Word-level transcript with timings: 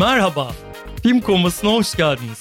Merhaba, 0.00 0.52
Film 1.02 1.20
Koması'na 1.20 1.72
hoş 1.72 1.94
geldiniz. 1.94 2.40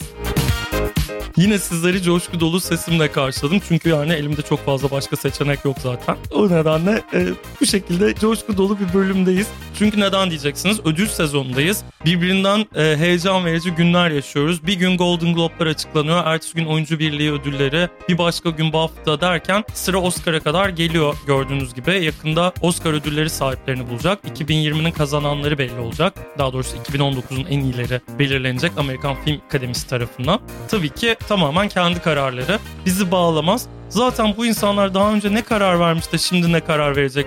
Yine 1.38 1.60
sizleri 1.60 2.02
coşku 2.02 2.40
dolu 2.40 2.60
sesimle 2.60 3.12
karşıladım. 3.12 3.60
Çünkü 3.68 3.90
yani 3.90 4.14
elimde 4.14 4.42
çok 4.42 4.66
fazla 4.66 4.92
başka 4.92 5.16
seçenek 5.16 5.66
yok 5.66 5.78
zaten. 5.80 6.18
O 6.32 6.50
nedenle 6.50 7.02
e, 7.14 7.28
bu 7.62 7.66
şekilde 7.66 8.16
coşku 8.16 8.58
dolu 8.58 8.78
bir 8.80 8.94
bölümdeyiz. 8.94 9.48
Çünkü 9.80 10.00
neden 10.00 10.30
diyeceksiniz? 10.30 10.80
Ödül 10.86 11.08
sezonundayız. 11.08 11.84
Birbirinden 12.06 12.66
e, 12.76 12.98
heyecan 12.98 13.46
verici 13.46 13.72
günler 13.72 14.10
yaşıyoruz. 14.10 14.68
Bir 14.68 14.74
gün 14.74 14.98
Golden 14.98 15.34
Globe'lar 15.34 15.68
açıklanıyor. 15.68 16.26
Ertesi 16.26 16.56
gün 16.56 16.66
Oyuncu 16.66 17.00
Birliği 17.00 17.32
ödülleri. 17.32 17.90
Bir 18.10 18.18
başka 18.18 18.50
gün 18.50 18.74
BAFTA 18.74 19.22
derken 19.22 19.64
sıra 19.74 19.98
Oscar'a 19.98 20.40
kadar 20.40 20.70
geliyor 20.70 21.16
gördüğünüz 21.28 21.74
gibi. 21.74 22.06
Yakında 22.06 22.54
Oscar 22.62 22.94
ödülleri 22.94 23.30
sahiplerini 23.30 23.90
bulacak. 23.90 24.20
2020'nin 24.40 24.92
kazananları 24.92 25.58
belli 25.58 25.80
olacak. 25.80 26.14
Daha 26.38 26.54
doğrusu 26.54 26.78
2019'un 26.78 27.46
en 27.46 27.60
iyileri 27.60 28.02
belirlenecek 28.20 28.72
Amerikan 28.78 29.16
Film 29.26 29.42
Akademisi 29.48 29.88
tarafından. 29.88 30.40
Tabii 30.68 30.90
ki 30.90 31.16
tamamen 31.28 31.68
kendi 31.68 32.00
kararları. 32.00 32.60
Bizi 32.86 33.12
bağlamaz. 33.12 33.68
Zaten 33.90 34.34
bu 34.38 34.46
insanlar 34.46 34.94
daha 34.94 35.14
önce 35.14 35.34
ne 35.34 35.42
karar 35.42 35.80
vermiş 35.80 36.12
de 36.12 36.18
şimdi 36.18 36.52
ne 36.52 36.60
karar 36.60 36.96
verecek 36.96 37.26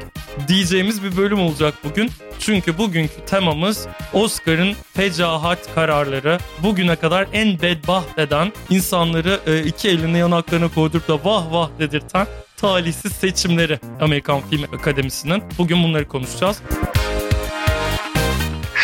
diyeceğimiz 0.48 1.02
bir 1.02 1.16
bölüm 1.16 1.40
olacak 1.40 1.74
bugün. 1.84 2.10
Çünkü 2.38 2.78
bugünkü 2.78 3.24
temamız 3.26 3.86
Oscar'ın 4.12 4.74
fecahat 4.94 5.74
kararları. 5.74 6.38
Bugüne 6.62 6.96
kadar 6.96 7.26
en 7.32 7.62
bedbaht 7.62 8.18
eden, 8.18 8.52
insanları 8.70 9.40
e, 9.46 9.62
iki 9.62 9.88
elini 9.88 10.18
yanaklarına 10.18 10.68
koydurup 10.74 11.08
da 11.08 11.24
vah 11.24 11.52
vah 11.52 11.70
dedirten 11.78 12.26
talihsiz 12.56 13.12
seçimleri 13.12 13.80
Amerikan 14.00 14.40
Film 14.50 14.74
Akademisi'nin. 14.74 15.42
Bugün 15.58 15.82
bunları 15.82 16.08
konuşacağız. 16.08 16.62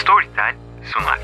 Storytel 0.02 0.54
sunar. 0.92 1.18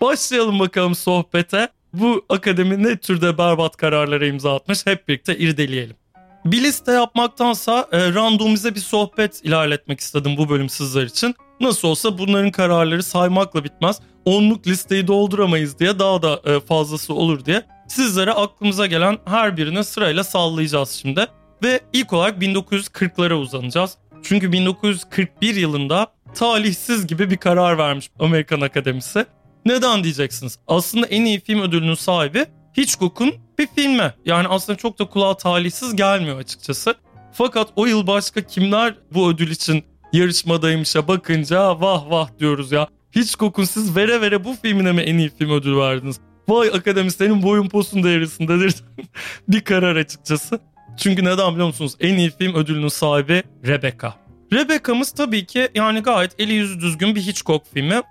Başlayalım 0.00 0.58
bakalım 0.58 0.94
sohbete. 0.94 1.73
Bu 2.00 2.24
akademi 2.28 2.82
ne 2.82 2.96
türde 2.96 3.38
berbat 3.38 3.76
kararlara 3.76 4.26
imza 4.26 4.56
atmış 4.56 4.86
hep 4.86 5.08
birlikte 5.08 5.38
irdeleyelim. 5.38 5.96
Bir 6.44 6.62
liste 6.62 6.92
yapmaktansa 6.92 7.88
e, 7.92 8.14
randomize 8.14 8.74
bir 8.74 8.80
sohbet 8.80 9.44
ilerletmek 9.44 10.00
istedim 10.00 10.34
bu 10.38 10.48
bölüm 10.48 10.68
sizler 10.68 11.02
için. 11.02 11.34
Nasıl 11.60 11.88
olsa 11.88 12.18
bunların 12.18 12.50
kararları 12.50 13.02
saymakla 13.02 13.64
bitmez. 13.64 14.00
Onluk 14.24 14.66
listeyi 14.66 15.06
dolduramayız 15.06 15.78
diye 15.78 15.98
daha 15.98 16.22
da 16.22 16.40
e, 16.44 16.60
fazlası 16.60 17.14
olur 17.14 17.44
diye 17.44 17.62
sizlere 17.88 18.32
aklımıza 18.32 18.86
gelen 18.86 19.18
her 19.24 19.56
birini 19.56 19.84
sırayla 19.84 20.24
sallayacağız 20.24 20.90
şimdi. 20.90 21.26
Ve 21.62 21.80
ilk 21.92 22.12
olarak 22.12 22.42
1940'lara 22.42 23.34
uzanacağız. 23.34 23.96
Çünkü 24.22 24.52
1941 24.52 25.54
yılında 25.54 26.06
talihsiz 26.34 27.06
gibi 27.06 27.30
bir 27.30 27.36
karar 27.36 27.78
vermiş 27.78 28.10
Amerikan 28.18 28.60
Akademisi. 28.60 29.26
Neden 29.64 30.04
diyeceksiniz? 30.04 30.58
Aslında 30.66 31.06
en 31.06 31.24
iyi 31.24 31.40
film 31.40 31.60
ödülünün 31.60 31.94
sahibi 31.94 32.46
Hitchcock'un 32.76 33.34
bir 33.58 33.68
filmi. 33.76 34.14
Yani 34.24 34.48
aslında 34.48 34.78
çok 34.78 34.98
da 34.98 35.04
kulağa 35.04 35.36
talihsiz 35.36 35.96
gelmiyor 35.96 36.38
açıkçası. 36.38 36.94
Fakat 37.32 37.68
o 37.76 37.86
yıl 37.86 38.06
başka 38.06 38.40
kimler 38.40 38.94
bu 39.14 39.30
ödül 39.30 39.50
için 39.50 39.84
yarışmadaymışa 40.12 41.08
bakınca 41.08 41.80
vah 41.80 42.10
vah 42.10 42.28
diyoruz 42.38 42.72
ya. 42.72 42.88
Hitchcock'un 43.16 43.64
siz 43.64 43.96
vere 43.96 44.20
vere 44.20 44.44
bu 44.44 44.54
filmine 44.62 44.92
mi 44.92 45.00
en 45.00 45.18
iyi 45.18 45.30
film 45.38 45.50
ödülü 45.50 45.76
verdiniz? 45.76 46.20
Vay 46.48 46.68
akademisyenin 46.68 47.42
boyun 47.42 47.68
posun 47.68 48.02
devresindedir 48.02 48.74
bir 49.48 49.60
karar 49.60 49.96
açıkçası. 49.96 50.58
Çünkü 50.96 51.24
neden 51.24 51.52
biliyor 51.52 51.66
musunuz? 51.66 51.96
En 52.00 52.16
iyi 52.16 52.30
film 52.30 52.54
ödülünün 52.54 52.88
sahibi 52.88 53.42
Rebecca. 53.66 54.14
Rebecca'mız 54.52 55.10
tabii 55.10 55.46
ki 55.46 55.68
yani 55.74 56.00
gayet 56.00 56.40
eli 56.40 56.52
yüzü 56.52 56.80
düzgün 56.80 57.14
bir 57.14 57.20
Hitchcock 57.20 57.66
filmi. 57.74 58.02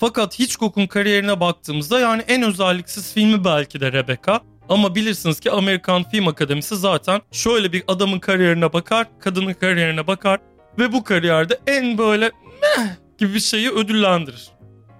Fakat 0.00 0.38
Hitchcock'un 0.38 0.86
kariyerine 0.86 1.40
baktığımızda 1.40 2.00
yani 2.00 2.22
en 2.28 2.42
özelliksiz 2.42 3.14
filmi 3.14 3.44
belki 3.44 3.80
de 3.80 3.92
Rebecca. 3.92 4.40
Ama 4.68 4.94
bilirsiniz 4.94 5.40
ki 5.40 5.50
Amerikan 5.50 6.10
Film 6.10 6.28
Akademisi 6.28 6.76
zaten 6.76 7.20
şöyle 7.32 7.72
bir 7.72 7.82
adamın 7.88 8.18
kariyerine 8.18 8.72
bakar, 8.72 9.06
kadının 9.18 9.54
kariyerine 9.54 10.06
bakar 10.06 10.40
ve 10.78 10.92
bu 10.92 11.04
kariyerde 11.04 11.60
en 11.66 11.98
böyle 11.98 12.30
meh 12.62 12.86
gibi 13.18 13.34
bir 13.34 13.40
şeyi 13.40 13.70
ödüllendirir. 13.70 14.50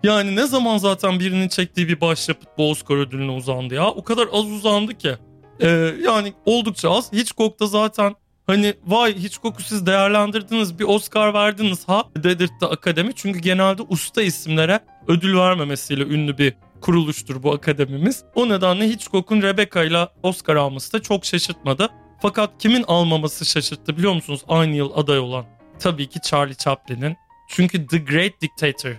Yani 0.02 0.36
ne 0.36 0.46
zaman 0.46 0.78
zaten 0.78 1.20
birinin 1.20 1.48
çektiği 1.48 1.88
bir 1.88 2.00
başyapıt 2.00 2.48
bu 2.58 2.70
Oscar 2.70 2.96
ödülüne 2.96 3.30
uzandı 3.30 3.74
ya. 3.74 3.88
O 3.88 4.04
kadar 4.04 4.28
az 4.32 4.44
uzandı 4.44 4.94
ki. 4.94 5.16
Ee, 5.60 5.68
yani 6.04 6.32
oldukça 6.46 6.90
az. 6.90 7.12
Hitchcock 7.12 7.60
da 7.60 7.66
zaten 7.66 8.14
Hani 8.50 8.74
vay 8.86 9.14
Hitchcock'u 9.14 9.62
siz 9.62 9.86
değerlendirdiniz 9.86 10.78
bir 10.78 10.84
Oscar 10.84 11.34
verdiniz 11.34 11.88
ha 11.88 12.04
dedirtti 12.16 12.66
akademi. 12.66 13.12
Çünkü 13.14 13.38
genelde 13.38 13.82
usta 13.82 14.22
isimlere 14.22 14.80
ödül 15.08 15.36
vermemesiyle 15.36 16.02
ünlü 16.02 16.38
bir 16.38 16.54
kuruluştur 16.80 17.42
bu 17.42 17.52
akademimiz. 17.52 18.24
O 18.34 18.48
nedenle 18.48 18.88
Hitchcock'un 18.88 19.42
Rebecca 19.42 19.84
ile 19.84 20.08
Oscar 20.22 20.56
alması 20.56 20.92
da 20.92 21.02
çok 21.02 21.24
şaşırtmadı. 21.24 21.88
Fakat 22.22 22.50
kimin 22.58 22.84
almaması 22.88 23.44
şaşırttı 23.44 23.96
biliyor 23.96 24.12
musunuz 24.12 24.40
aynı 24.48 24.76
yıl 24.76 24.90
aday 24.94 25.18
olan? 25.18 25.44
Tabii 25.78 26.08
ki 26.08 26.20
Charlie 26.20 26.56
Chaplin'in. 26.56 27.16
Çünkü 27.48 27.86
The 27.86 27.98
Great 27.98 28.32
Dictator. 28.42 28.94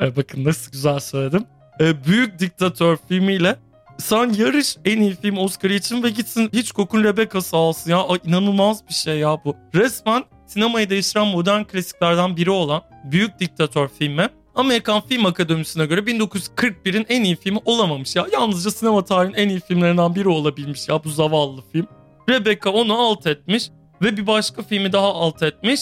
Ee, 0.00 0.16
bakın 0.16 0.44
nasıl 0.44 0.72
güzel 0.72 1.00
söyledim. 1.00 1.44
Ee, 1.80 2.04
Büyük 2.04 2.38
Diktatör 2.38 2.96
filmiyle 3.08 3.56
sen 3.98 4.32
yarış 4.32 4.76
en 4.84 5.00
iyi 5.00 5.16
film 5.16 5.38
Oscar 5.38 5.70
için 5.70 6.02
ve 6.02 6.10
gitsin 6.10 6.50
hiç 6.52 6.72
kokun 6.72 7.04
Rebecca'sı 7.04 7.56
alsın 7.56 7.90
ya. 7.90 8.08
Ay, 8.08 8.18
inanılmaz 8.24 8.88
bir 8.88 8.94
şey 8.94 9.18
ya 9.18 9.38
bu. 9.44 9.56
Resmen 9.74 10.24
sinemayı 10.46 10.90
değiştiren 10.90 11.26
modern 11.26 11.62
klasiklerden 11.62 12.36
biri 12.36 12.50
olan 12.50 12.82
Büyük 13.04 13.40
Diktatör 13.40 13.88
filmi 13.88 14.28
Amerikan 14.54 15.00
Film 15.00 15.26
Akademisi'ne 15.26 15.86
göre 15.86 16.00
1941'in 16.00 17.06
en 17.08 17.24
iyi 17.24 17.36
filmi 17.36 17.58
olamamış 17.64 18.16
ya. 18.16 18.26
Yalnızca 18.32 18.70
sinema 18.70 19.04
tarihinin 19.04 19.38
en 19.38 19.48
iyi 19.48 19.60
filmlerinden 19.60 20.14
biri 20.14 20.28
olabilmiş 20.28 20.88
ya 20.88 21.04
bu 21.04 21.08
zavallı 21.08 21.62
film. 21.72 21.86
Rebecca 22.28 22.70
onu 22.70 22.94
alt 22.94 23.26
etmiş 23.26 23.70
ve 24.02 24.16
bir 24.16 24.26
başka 24.26 24.62
filmi 24.62 24.92
daha 24.92 25.14
alt 25.14 25.42
etmiş. 25.42 25.80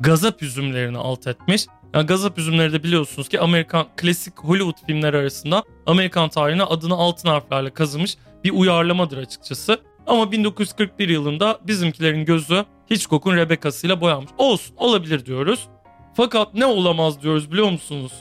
Gazap 0.00 0.42
üzümlerini 0.42 0.98
alt 0.98 1.26
etmiş. 1.26 1.66
Yani 1.94 2.06
Gazap 2.06 2.38
üzümleri 2.38 2.72
de 2.72 2.82
biliyorsunuz 2.82 3.28
ki 3.28 3.40
Amerikan 3.40 3.86
klasik 3.96 4.38
Hollywood 4.38 4.86
filmleri 4.86 5.16
arasında 5.16 5.62
Amerikan 5.86 6.28
tarihine 6.28 6.62
adını 6.62 6.94
altın 6.94 7.28
harflerle 7.28 7.70
kazımış 7.70 8.16
bir 8.44 8.50
uyarlamadır 8.50 9.18
açıkçası. 9.18 9.80
Ama 10.06 10.32
1941 10.32 11.08
yılında 11.08 11.58
bizimkilerin 11.66 12.24
gözü 12.24 12.64
Hitchcock'un 12.90 13.36
Rebecca'sıyla 13.36 14.00
boyanmış. 14.00 14.30
Olsun 14.38 14.76
olabilir 14.76 15.26
diyoruz. 15.26 15.68
Fakat 16.16 16.54
ne 16.54 16.66
olamaz 16.66 17.22
diyoruz 17.22 17.52
biliyor 17.52 17.70
musunuz? 17.70 18.12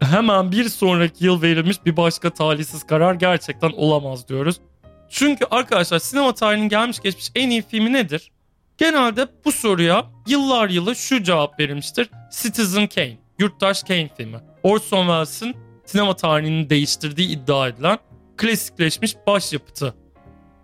Hemen 0.00 0.52
bir 0.52 0.68
sonraki 0.68 1.24
yıl 1.24 1.42
verilmiş 1.42 1.84
bir 1.86 1.96
başka 1.96 2.30
talihsiz 2.30 2.84
karar 2.84 3.14
gerçekten 3.14 3.70
olamaz 3.76 4.28
diyoruz. 4.28 4.60
Çünkü 5.08 5.44
arkadaşlar 5.50 5.98
sinema 5.98 6.34
tarihinin 6.34 6.68
gelmiş 6.68 7.00
geçmiş 7.00 7.30
en 7.34 7.50
iyi 7.50 7.62
filmi 7.62 7.92
nedir? 7.92 8.30
Genelde 8.78 9.28
bu 9.44 9.52
soruya 9.52 10.06
yıllar 10.26 10.68
yılı 10.68 10.96
şu 10.96 11.22
cevap 11.22 11.60
verilmiştir. 11.60 12.10
Citizen 12.42 12.86
Kane, 12.86 13.18
Yurttaş 13.38 13.82
Kane 13.82 14.10
filmi. 14.16 14.40
Orson 14.62 15.00
Welles'in 15.00 15.56
sinema 15.86 16.16
tarihini 16.16 16.70
değiştirdiği 16.70 17.28
iddia 17.28 17.68
edilen 17.68 17.98
klasikleşmiş 18.36 19.16
başyapıtı. 19.26 19.94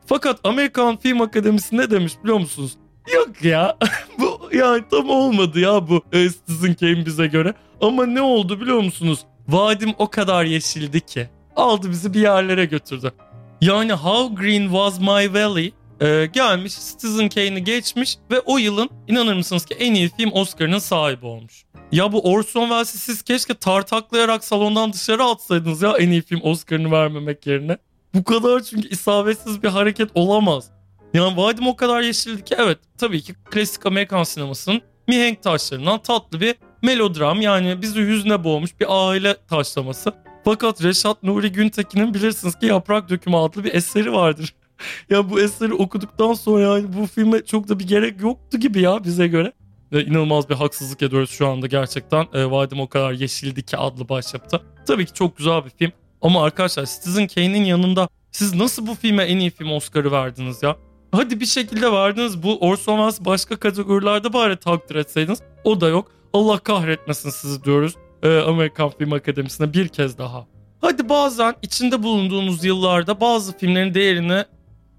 Fakat 0.06 0.40
Amerikan 0.44 0.96
Film 0.96 1.20
Akademisi 1.20 1.76
ne 1.76 1.90
demiş 1.90 2.12
biliyor 2.22 2.38
musunuz? 2.38 2.72
Yok 3.14 3.44
ya 3.44 3.76
bu 4.18 4.40
yani 4.52 4.84
tam 4.90 5.10
olmadı 5.10 5.60
ya 5.60 5.88
bu 5.88 6.02
e, 6.12 6.28
Citizen 6.28 6.74
Kane 6.74 7.06
bize 7.06 7.26
göre. 7.26 7.54
Ama 7.80 8.06
ne 8.06 8.22
oldu 8.22 8.60
biliyor 8.60 8.80
musunuz? 8.80 9.20
Vadim 9.48 9.94
o 9.98 10.10
kadar 10.10 10.44
yeşildi 10.44 11.00
ki. 11.00 11.28
Aldı 11.56 11.90
bizi 11.90 12.14
bir 12.14 12.20
yerlere 12.20 12.64
götürdü. 12.64 13.12
Yani 13.60 13.92
How 13.92 14.42
Green 14.42 14.62
Was 14.62 15.00
My 15.00 15.34
Valley 15.34 15.72
e, 16.00 16.26
gelmiş 16.26 16.74
Citizen 16.74 17.28
Kane'i 17.28 17.64
geçmiş 17.64 18.18
ve 18.30 18.40
o 18.40 18.58
yılın 18.58 18.90
inanır 19.08 19.34
mısınız 19.34 19.64
ki 19.64 19.74
en 19.74 19.94
iyi 19.94 20.08
film 20.08 20.32
Oscar'ının 20.32 20.78
sahibi 20.78 21.26
olmuş. 21.26 21.64
Ya 21.92 22.12
bu 22.12 22.32
Orson 22.32 22.60
Welles'i 22.60 22.98
siz 22.98 23.22
keşke 23.22 23.54
tartaklayarak 23.54 24.44
salondan 24.44 24.92
dışarı 24.92 25.24
atsaydınız 25.24 25.82
ya 25.82 25.96
en 25.98 26.10
iyi 26.10 26.22
film 26.22 26.40
Oscar'ını 26.42 26.90
vermemek 26.90 27.46
yerine. 27.46 27.78
Bu 28.14 28.24
kadar 28.24 28.60
çünkü 28.60 28.88
isabetsiz 28.88 29.62
bir 29.62 29.68
hareket 29.68 30.10
olamaz. 30.14 30.70
Yani 31.14 31.36
vadim 31.36 31.66
o 31.66 31.76
kadar 31.76 32.00
yeşildi 32.00 32.44
ki 32.44 32.54
evet 32.58 32.78
tabii 32.98 33.22
ki 33.22 33.34
klasik 33.50 33.86
Amerikan 33.86 34.22
sinemasının 34.22 34.80
mihenk 35.08 35.42
taşlarından 35.42 36.02
tatlı 36.02 36.40
bir 36.40 36.54
melodram 36.82 37.40
yani 37.40 37.82
bizi 37.82 38.00
hüzne 38.00 38.44
boğmuş 38.44 38.80
bir 38.80 38.86
aile 38.88 39.36
taşlaması. 39.48 40.12
Fakat 40.44 40.82
Reşat 40.82 41.22
Nuri 41.22 41.52
Güntekin'in 41.52 42.14
bilirsiniz 42.14 42.58
ki 42.58 42.66
Yaprak 42.66 43.08
Dökümü 43.08 43.36
adlı 43.36 43.64
bir 43.64 43.74
eseri 43.74 44.12
vardır. 44.12 44.54
ya 45.10 45.30
bu 45.30 45.40
eseri 45.40 45.74
okuduktan 45.74 46.32
sonra 46.32 46.62
yani 46.62 46.92
bu 46.92 47.06
filme 47.06 47.44
çok 47.44 47.68
da 47.68 47.78
bir 47.78 47.88
gerek 47.88 48.20
yoktu 48.20 48.58
gibi 48.58 48.80
ya 48.80 49.04
bize 49.04 49.26
göre. 49.26 49.52
Ve 49.92 50.04
inanılmaz 50.04 50.48
bir 50.48 50.54
haksızlık 50.54 51.02
ediyoruz 51.02 51.30
şu 51.30 51.48
anda 51.48 51.66
gerçekten. 51.66 52.26
E, 52.32 52.50
Vadim 52.50 52.80
o 52.80 52.88
kadar 52.88 53.12
yeşildi 53.12 53.62
ki 53.62 53.76
adlı 53.76 54.08
başyapıta. 54.08 54.60
Tabii 54.86 55.06
ki 55.06 55.12
çok 55.14 55.36
güzel 55.36 55.64
bir 55.64 55.70
film. 55.70 55.92
Ama 56.22 56.44
arkadaşlar 56.44 56.84
Citizen 56.86 57.26
Kane'in 57.26 57.64
yanında 57.64 58.08
siz 58.32 58.54
nasıl 58.54 58.86
bu 58.86 58.94
filme 58.94 59.22
en 59.22 59.38
iyi 59.38 59.50
film 59.50 59.72
Oscar'ı 59.72 60.12
verdiniz 60.12 60.62
ya? 60.62 60.76
Hadi 61.12 61.40
bir 61.40 61.46
şekilde 61.46 61.92
verdiniz. 61.92 62.42
Bu 62.42 62.58
Orson 62.58 62.96
Welles 62.96 63.20
başka 63.24 63.56
kategorilerde 63.56 64.32
bari 64.32 64.56
takdir 64.56 64.94
etseydiniz. 64.94 65.42
O 65.64 65.80
da 65.80 65.88
yok. 65.88 66.10
Allah 66.32 66.58
kahretmesin 66.58 67.30
sizi 67.30 67.64
diyoruz. 67.64 67.94
e, 68.22 68.38
Amerikan 68.38 68.90
Film 68.90 69.12
Akademisi'ne 69.12 69.72
bir 69.72 69.88
kez 69.88 70.18
daha. 70.18 70.46
Hadi 70.80 71.08
bazen 71.08 71.54
içinde 71.62 72.02
bulunduğunuz 72.02 72.64
yıllarda 72.64 73.20
bazı 73.20 73.58
filmlerin 73.58 73.94
değerini 73.94 74.44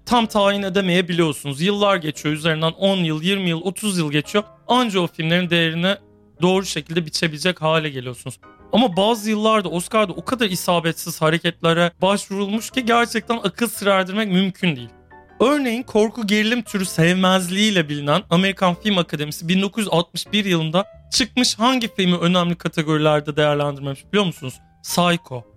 tam 0.06 0.26
tayin 0.26 0.62
edemeyebiliyorsunuz. 0.62 1.60
Yıllar 1.60 1.96
geçiyor 1.96 2.34
üzerinden 2.34 2.72
10 2.72 2.96
yıl, 2.96 3.22
20 3.22 3.48
yıl, 3.48 3.60
30 3.62 3.98
yıl 3.98 4.12
geçiyor. 4.12 4.44
Anca 4.68 5.00
o 5.00 5.06
filmlerin 5.06 5.50
değerini 5.50 5.96
doğru 6.42 6.64
şekilde 6.64 7.06
biçebilecek 7.06 7.62
hale 7.62 7.90
geliyorsunuz. 7.90 8.40
Ama 8.72 8.96
bazı 8.96 9.30
yıllarda 9.30 9.68
Oscar'da 9.68 10.12
o 10.12 10.24
kadar 10.24 10.46
isabetsiz 10.46 11.22
hareketlere 11.22 11.92
başvurulmuş 12.02 12.70
ki 12.70 12.84
gerçekten 12.84 13.36
akıl 13.36 13.68
sır 13.68 13.86
erdirmek 13.86 14.32
mümkün 14.32 14.76
değil. 14.76 14.88
Örneğin 15.40 15.82
korku 15.82 16.26
gerilim 16.26 16.62
türü 16.62 16.84
sevmezliğiyle 16.84 17.88
bilinen 17.88 18.22
Amerikan 18.30 18.74
Film 18.74 18.98
Akademisi 18.98 19.48
1961 19.48 20.44
yılında 20.44 20.84
çıkmış 21.12 21.58
hangi 21.58 21.94
filmi 21.94 22.16
önemli 22.16 22.54
kategorilerde 22.54 23.36
değerlendirmemiş 23.36 24.04
biliyor 24.12 24.24
musunuz? 24.24 24.54
Psycho. 24.82 25.55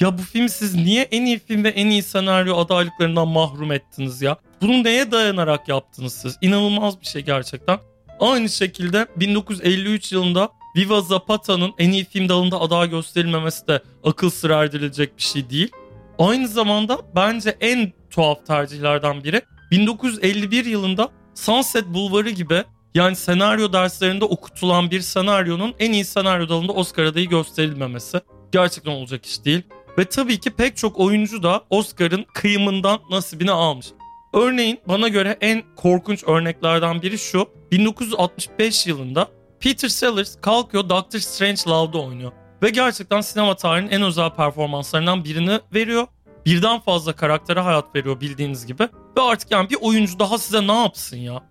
Ya 0.00 0.18
bu 0.18 0.22
filmi 0.22 0.50
siz 0.50 0.74
niye 0.74 1.02
en 1.02 1.24
iyi 1.24 1.38
film 1.38 1.64
ve 1.64 1.68
en 1.68 1.86
iyi 1.86 2.02
senaryo 2.02 2.56
adaylıklarından 2.56 3.28
mahrum 3.28 3.72
ettiniz 3.72 4.22
ya? 4.22 4.36
Bunu 4.60 4.84
neye 4.84 5.10
dayanarak 5.10 5.68
yaptınız 5.68 6.12
siz? 6.12 6.36
İnanılmaz 6.40 7.00
bir 7.00 7.06
şey 7.06 7.22
gerçekten. 7.22 7.78
Aynı 8.20 8.48
şekilde 8.48 9.06
1953 9.16 10.12
yılında 10.12 10.48
Viva 10.76 11.00
Zapata'nın 11.00 11.72
en 11.78 11.90
iyi 11.90 12.04
film 12.04 12.28
dalında 12.28 12.60
aday 12.60 12.90
gösterilmemesi 12.90 13.66
de 13.68 13.82
akıl 14.04 14.30
sır 14.30 14.50
erdirilecek 14.50 15.16
bir 15.16 15.22
şey 15.22 15.50
değil. 15.50 15.70
Aynı 16.18 16.48
zamanda 16.48 16.98
bence 17.16 17.56
en 17.60 17.92
tuhaf 18.10 18.46
tercihlerden 18.46 19.24
biri 19.24 19.42
1951 19.70 20.64
yılında 20.64 21.08
Sunset 21.34 21.86
Bulvarı 21.86 22.30
gibi 22.30 22.64
yani 22.94 23.16
senaryo 23.16 23.72
derslerinde 23.72 24.24
okutulan 24.24 24.90
bir 24.90 25.00
senaryonun 25.00 25.74
en 25.78 25.92
iyi 25.92 26.04
senaryo 26.04 26.48
dalında 26.48 26.72
Oscar 26.72 27.04
adayı 27.04 27.28
gösterilmemesi 27.28 28.20
gerçekten 28.52 28.92
olacak 28.92 29.26
iş 29.26 29.44
değil. 29.44 29.62
Ve 29.98 30.04
tabii 30.04 30.40
ki 30.40 30.50
pek 30.50 30.76
çok 30.76 31.00
oyuncu 31.00 31.42
da 31.42 31.64
Oscar'ın 31.70 32.26
kıyımından 32.34 32.98
nasibini 33.10 33.50
almış. 33.50 33.86
Örneğin 34.34 34.80
bana 34.88 35.08
göre 35.08 35.36
en 35.40 35.62
korkunç 35.76 36.24
örneklerden 36.24 37.02
biri 37.02 37.18
şu. 37.18 37.48
1965 37.72 38.86
yılında 38.86 39.28
Peter 39.60 39.88
Sellers 39.88 40.40
kalkıyor 40.40 40.88
Doctor 40.88 41.18
Strange 41.18 41.60
Love'da 41.66 41.98
oynuyor. 41.98 42.32
Ve 42.62 42.70
gerçekten 42.70 43.20
sinema 43.20 43.56
tarihinin 43.56 43.90
en 43.90 44.02
özel 44.02 44.30
performanslarından 44.30 45.24
birini 45.24 45.60
veriyor. 45.74 46.06
Birden 46.46 46.80
fazla 46.80 47.12
karaktere 47.12 47.60
hayat 47.60 47.94
veriyor 47.94 48.20
bildiğiniz 48.20 48.66
gibi. 48.66 48.82
Ve 49.16 49.20
artık 49.20 49.50
yani 49.50 49.70
bir 49.70 49.78
oyuncu 49.80 50.18
daha 50.18 50.38
size 50.38 50.66
ne 50.66 50.82
yapsın 50.82 51.16
ya? 51.16 51.42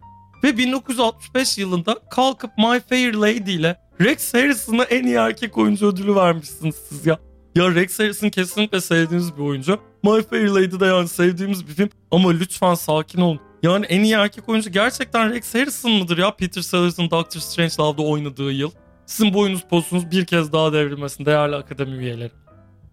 Ve 0.43 0.57
1965 0.57 1.57
yılında 1.57 1.95
kalkıp 2.09 2.57
My 2.57 2.79
Fair 2.89 3.13
Lady 3.13 3.55
ile 3.55 3.79
Rex 4.01 4.33
Harrison'a 4.33 4.83
en 4.83 5.05
iyi 5.05 5.15
erkek 5.15 5.57
oyuncu 5.57 5.87
ödülü 5.87 6.15
vermişsiniz 6.15 6.75
siz 6.89 7.05
ya. 7.05 7.26
Ya 7.57 7.75
Rex 7.75 7.99
Harrison 7.99 8.29
kesinlikle 8.29 8.81
sevdiğiniz 8.81 9.37
bir 9.37 9.41
oyuncu. 9.41 9.79
My 10.03 10.21
Fair 10.21 10.47
Lady 10.47 10.79
de 10.79 10.85
yani 10.85 11.07
sevdiğimiz 11.07 11.67
bir 11.67 11.73
film. 11.73 11.89
Ama 12.11 12.31
lütfen 12.31 12.73
sakin 12.73 13.21
olun. 13.21 13.39
Yani 13.63 13.85
en 13.85 14.03
iyi 14.03 14.13
erkek 14.13 14.49
oyuncu 14.49 14.69
gerçekten 14.69 15.33
Rex 15.33 15.55
Harrison 15.55 15.91
mıdır 15.91 16.17
ya? 16.17 16.35
Peter 16.35 16.61
Sellers'ın 16.61 17.11
Doctor 17.11 17.39
Strange 17.39 17.73
Love'da 17.79 18.01
oynadığı 18.01 18.51
yıl. 18.51 18.71
Sizin 19.05 19.33
boyunuz 19.33 19.61
posunuz 19.69 20.11
bir 20.11 20.25
kez 20.25 20.53
daha 20.53 20.73
devrilmesin 20.73 21.25
değerli 21.25 21.55
akademi 21.55 21.97
üyeleri. 21.97 22.31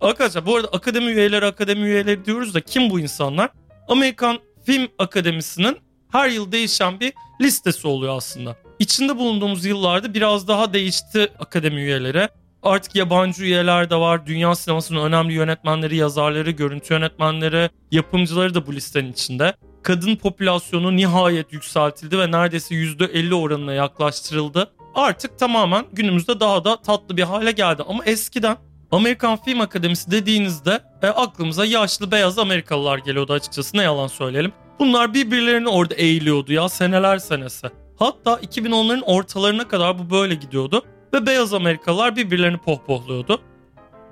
Arkadaşlar 0.00 0.46
bu 0.46 0.56
arada 0.56 0.68
akademi 0.68 1.06
üyeleri 1.12 1.46
akademi 1.46 1.82
üyeleri 1.82 2.24
diyoruz 2.24 2.54
da 2.54 2.60
kim 2.60 2.90
bu 2.90 3.00
insanlar? 3.00 3.50
Amerikan 3.88 4.38
Film 4.66 4.88
Akademisi'nin 4.98 5.76
her 6.12 6.28
yıl 6.28 6.52
değişen 6.52 7.00
bir 7.00 7.12
listesi 7.40 7.88
oluyor 7.88 8.16
aslında. 8.16 8.56
İçinde 8.78 9.16
bulunduğumuz 9.16 9.64
yıllarda 9.64 10.14
biraz 10.14 10.48
daha 10.48 10.72
değişti 10.72 11.32
akademi 11.38 11.80
üyeleri. 11.80 12.28
Artık 12.64 12.96
yabancı 12.96 13.44
üyeler 13.44 13.90
de 13.90 13.96
var. 13.96 14.26
Dünya 14.26 14.54
sinemasının 14.54 15.04
önemli 15.04 15.32
yönetmenleri, 15.32 15.96
yazarları, 15.96 16.50
görüntü 16.50 16.94
yönetmenleri, 16.94 17.70
yapımcıları 17.90 18.54
da 18.54 18.66
bu 18.66 18.72
listenin 18.72 19.12
içinde. 19.12 19.54
Kadın 19.82 20.16
popülasyonu 20.16 20.96
nihayet 20.96 21.52
yükseltildi 21.52 22.18
ve 22.18 22.30
neredeyse 22.30 22.74
%50 22.74 23.34
oranına 23.34 23.72
yaklaştırıldı. 23.72 24.70
Artık 24.94 25.38
tamamen 25.38 25.84
günümüzde 25.92 26.40
daha 26.40 26.64
da 26.64 26.82
tatlı 26.82 27.16
bir 27.16 27.22
hale 27.22 27.52
geldi. 27.52 27.82
Ama 27.88 28.04
eskiden 28.04 28.56
Amerikan 28.90 29.38
Film 29.44 29.60
Akademisi 29.60 30.10
dediğinizde 30.10 30.80
e, 31.02 31.06
aklımıza 31.06 31.64
yaşlı 31.64 32.10
beyaz 32.10 32.38
Amerikalılar 32.38 32.98
geliyordu 32.98 33.32
açıkçası 33.32 33.76
ne 33.76 33.82
yalan 33.82 34.06
söyleyelim. 34.06 34.52
Bunlar 34.78 35.14
birbirlerini 35.14 35.68
orada 35.68 35.94
eğiliyordu 35.94 36.52
ya 36.52 36.68
seneler 36.68 37.18
senesi. 37.18 37.66
Hatta 37.98 38.32
2010'ların 38.34 39.02
ortalarına 39.02 39.68
kadar 39.68 39.98
bu 39.98 40.10
böyle 40.10 40.34
gidiyordu 40.34 40.82
ve 41.14 41.26
beyaz 41.26 41.54
Amerikalılar 41.54 42.16
birbirlerini 42.16 42.58
pohpohluyordu. 42.58 43.42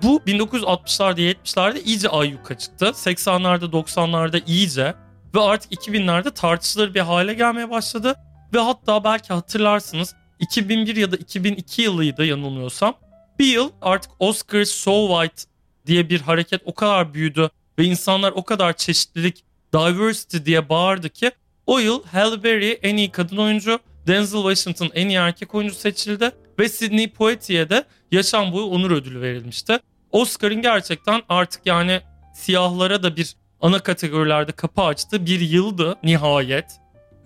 Bu 0.02 0.18
1960'larda 0.26 1.20
70'lerde 1.20 1.82
iyice 1.82 2.08
ayyuka 2.08 2.58
çıktı. 2.58 2.84
80'lerde 2.84 3.64
90'larda 3.64 4.42
iyice 4.46 4.94
ve 5.34 5.40
artık 5.40 5.72
2000'lerde 5.72 6.34
tartışılır 6.34 6.94
bir 6.94 7.00
hale 7.00 7.34
gelmeye 7.34 7.70
başladı. 7.70 8.14
Ve 8.54 8.58
hatta 8.58 9.04
belki 9.04 9.32
hatırlarsınız 9.32 10.14
2001 10.38 10.96
ya 10.96 11.12
da 11.12 11.16
2002 11.16 11.82
yılıydı 11.82 12.24
yanılmıyorsam. 12.24 12.94
Bir 13.38 13.46
yıl 13.46 13.70
artık 13.82 14.10
Oscar 14.18 14.64
So 14.64 15.08
White 15.08 15.42
diye 15.86 16.08
bir 16.08 16.20
hareket 16.20 16.62
o 16.64 16.74
kadar 16.74 17.14
büyüdü 17.14 17.50
ve 17.78 17.84
insanlar 17.84 18.32
o 18.32 18.44
kadar 18.44 18.72
çeşitlilik, 18.72 19.44
diversity 19.74 20.36
diye 20.44 20.68
bağırdı 20.68 21.08
ki 21.08 21.30
o 21.66 21.78
yıl 21.78 22.04
Halle 22.04 22.44
Berry 22.44 22.78
en 22.82 22.96
iyi 22.96 23.10
kadın 23.10 23.36
oyuncu, 23.36 23.78
Denzel 24.06 24.42
Washington 24.42 24.90
en 24.94 25.08
iyi 25.08 25.18
erkek 25.18 25.54
oyuncu 25.54 25.74
seçildi 25.74 26.32
ve 26.62 26.68
Sidney 26.68 27.10
Poitier'e 27.10 27.70
de 27.70 27.84
yaşam 28.12 28.52
boyu 28.52 28.64
onur 28.64 28.90
ödülü 28.90 29.20
verilmişti. 29.20 29.78
Oscar'ın 30.10 30.62
gerçekten 30.62 31.22
artık 31.28 31.66
yani 31.66 32.00
siyahlara 32.34 33.02
da 33.02 33.16
bir 33.16 33.34
ana 33.60 33.78
kategorilerde 33.78 34.52
kapı 34.52 34.82
açtı 34.82 35.26
bir 35.26 35.40
yıldı 35.40 35.96
nihayet. 36.02 36.64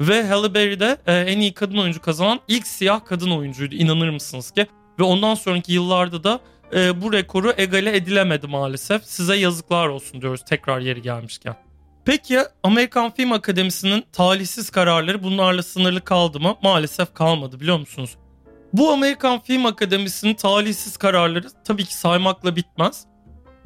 Ve 0.01 0.27
Halle 0.27 0.55
Berry 0.55 0.81
de 0.81 0.97
e, 1.07 1.15
en 1.15 1.41
iyi 1.41 1.55
kadın 1.55 1.77
oyuncu 1.77 2.01
kazanan 2.01 2.41
ilk 2.49 2.67
siyah 2.67 3.05
kadın 3.05 3.31
oyuncuydu 3.31 3.75
inanır 3.75 4.11
mısınız 4.11 4.51
ki? 4.51 4.67
Ve 4.99 5.03
ondan 5.03 5.35
sonraki 5.35 5.73
yıllarda 5.73 6.25
da 6.25 6.41
e, 6.75 7.03
bu 7.03 7.13
rekoru 7.13 7.53
egale 7.57 7.97
edilemedi 7.97 8.47
maalesef. 8.47 9.05
Size 9.05 9.37
yazıklar 9.37 9.89
olsun 9.89 10.23
diyoruz 10.23 10.45
tekrar 10.49 10.81
yeri 10.81 11.03
gelmişken. 11.03 11.57
Peki 12.05 12.39
Amerikan 12.63 13.11
Film 13.11 13.33
Akademisi'nin 13.33 14.05
talihsiz 14.13 14.71
kararları 14.71 15.23
bunlarla 15.23 15.63
sınırlı 15.63 16.01
kaldı 16.01 16.41
mı? 16.41 16.57
Maalesef 16.63 17.15
kalmadı 17.15 17.61
biliyor 17.61 17.79
musunuz? 17.79 18.17
Bu 18.77 18.93
Amerikan 18.93 19.41
Film 19.41 19.67
Akademisi'nin 19.67 20.35
talihsiz 20.35 20.97
kararları 20.97 21.47
tabii 21.65 21.85
ki 21.85 21.97
saymakla 21.97 22.57
bitmez. 22.57 23.05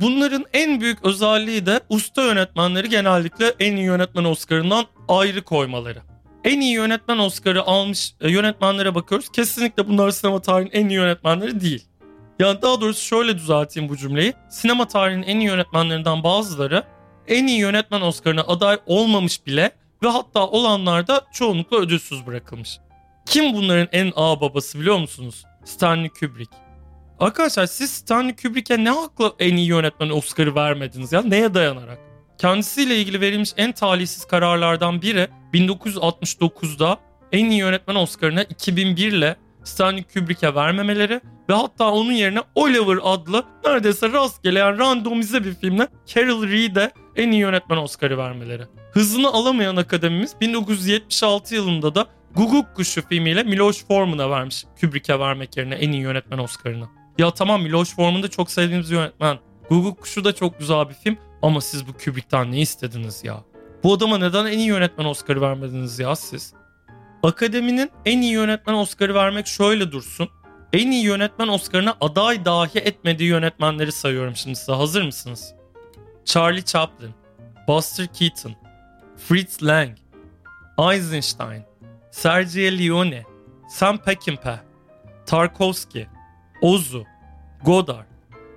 Bunların 0.01 0.45
en 0.53 0.81
büyük 0.81 1.05
özelliği 1.05 1.67
de 1.67 1.81
usta 1.89 2.23
yönetmenleri 2.23 2.89
genellikle 2.89 3.55
en 3.61 3.77
iyi 3.77 3.85
yönetmen 3.85 4.25
Oscar'ından 4.25 4.85
ayrı 5.09 5.43
koymaları. 5.43 6.03
En 6.45 6.61
iyi 6.61 6.73
yönetmen 6.73 7.19
Oscar'ı 7.19 7.63
almış 7.63 8.15
e, 8.21 8.31
yönetmenlere 8.31 8.95
bakıyoruz. 8.95 9.29
Kesinlikle 9.29 9.89
bunlar 9.89 10.11
sinema 10.11 10.43
tarihinin 10.43 10.73
en 10.73 10.89
iyi 10.89 10.95
yönetmenleri 10.95 11.61
değil. 11.61 11.85
Yani 12.39 12.63
daha 12.63 12.81
doğrusu 12.81 13.07
şöyle 13.07 13.39
düzelteyim 13.39 13.89
bu 13.89 13.97
cümleyi. 13.97 14.33
Sinema 14.51 14.89
tarihinin 14.89 15.27
en 15.27 15.41
iyi 15.41 15.47
yönetmenlerinden 15.47 16.23
bazıları 16.23 16.85
en 17.29 17.47
iyi 17.47 17.59
yönetmen 17.59 18.01
Oscar'ına 18.01 18.43
aday 18.43 18.79
olmamış 18.87 19.47
bile 19.47 19.71
ve 20.03 20.09
hatta 20.09 20.47
olanlar 20.47 21.07
da 21.07 21.27
çoğunlukla 21.33 21.77
ödülsüz 21.77 22.27
bırakılmış. 22.27 22.79
Kim 23.31 23.55
bunların 23.55 23.89
en 23.93 24.13
ağ 24.17 24.41
babası 24.41 24.81
biliyor 24.81 24.99
musunuz? 24.99 25.45
Stanley 25.65 26.09
Kubrick. 26.09 26.53
Arkadaşlar 27.21 27.67
siz 27.67 27.91
Stanley 27.91 28.37
Kubrick'e 28.37 28.85
ne 28.85 28.91
hakla 28.91 29.33
en 29.39 29.57
iyi 29.57 29.69
yönetmen 29.69 30.11
Oscar'ı 30.11 30.55
vermediniz 30.55 31.13
ya? 31.13 31.23
Neye 31.23 31.55
dayanarak? 31.55 31.99
Kendisiyle 32.39 32.97
ilgili 32.97 33.21
verilmiş 33.21 33.51
en 33.57 33.73
talihsiz 33.73 34.25
kararlardan 34.25 35.03
biri 35.03 35.29
1969'da 35.55 36.99
en 37.33 37.51
iyi 37.51 37.59
yönetmen 37.59 37.95
Oscar'ına 37.95 38.43
2001 38.43 39.13
ile 39.13 39.37
Stanley 39.65 40.03
Kubrick'e 40.03 40.55
vermemeleri 40.55 41.21
ve 41.49 41.55
hatta 41.55 41.91
onun 41.91 42.13
yerine 42.13 42.41
Oliver 42.55 42.99
adlı 43.03 43.45
neredeyse 43.65 44.13
rastgele 44.13 44.59
yani 44.59 44.79
randomize 44.79 45.45
bir 45.45 45.55
filmle 45.55 45.89
Carol 46.07 46.49
Reed'e 46.49 46.91
en 47.17 47.31
iyi 47.31 47.41
yönetmen 47.41 47.77
Oscar'ı 47.77 48.19
vermeleri. 48.19 48.63
Hızını 48.93 49.29
alamayan 49.29 49.77
akademimiz 49.77 50.35
1976 50.41 51.55
yılında 51.55 51.95
da 51.95 52.07
Guguk 52.37 52.77
Kuşu 52.77 53.09
filmiyle 53.09 53.43
Miloš 53.43 53.85
Forman'a 53.85 54.31
vermiş 54.31 54.65
Kubrick'e 54.81 55.19
vermek 55.19 55.57
yerine 55.57 55.75
en 55.75 55.93
iyi 55.93 56.03
yönetmen 56.03 56.39
Oscar'ını. 56.39 56.89
Ya 57.19 57.31
tamam 57.31 57.63
Miloš 57.63 57.95
Forman 57.95 58.23
da 58.23 58.29
çok 58.29 58.51
sevdiğimiz 58.51 58.91
yönetmen. 58.91 59.39
Guguk 59.69 60.01
Kuşu 60.01 60.25
da 60.25 60.35
çok 60.35 60.59
güzel 60.59 60.89
bir 60.89 60.95
film 60.95 61.19
ama 61.43 61.61
siz 61.61 61.89
bu 61.89 61.93
Kubrick'ten 61.93 62.53
ne 62.53 62.61
istediniz 62.61 63.25
ya? 63.25 63.45
Bu 63.85 63.93
adama 63.93 64.19
neden 64.19 64.47
en 64.47 64.59
iyi 64.59 64.69
yönetmen 64.69 65.05
Oscar'ı 65.05 65.41
vermediniz 65.41 65.99
ya 65.99 66.17
siz? 66.17 66.55
Akademinin 67.23 67.91
en 68.07 68.21
iyi 68.21 68.33
yönetmen 68.33 68.75
Oscar'ı 68.75 69.15
vermek 69.15 69.47
şöyle 69.47 69.93
dursun. 69.93 70.29
En 70.73 70.91
iyi 70.91 71.05
yönetmen 71.05 71.49
Oscar'ına 71.49 71.97
aday 72.01 72.45
dahi 72.45 72.79
etmediği 72.79 73.29
yönetmenleri 73.29 73.93
sayıyorum 73.93 74.37
şimdi 74.37 74.57
size. 74.57 74.73
Hazır 74.73 75.03
mısınız? 75.03 75.55
Charlie 76.25 76.65
Chaplin, 76.65 77.15
Buster 77.69 78.07
Keaton, 78.07 78.55
Fritz 79.17 79.63
Lang, 79.63 79.97
Eisenstein, 80.79 81.70
Sergio 82.11 82.71
Leone, 82.71 83.25
Sam 83.69 83.99
Peckinpah, 83.99 84.61
Tarkovsky, 85.27 86.09
Ozu, 86.63 87.05
Godard, 87.65 88.07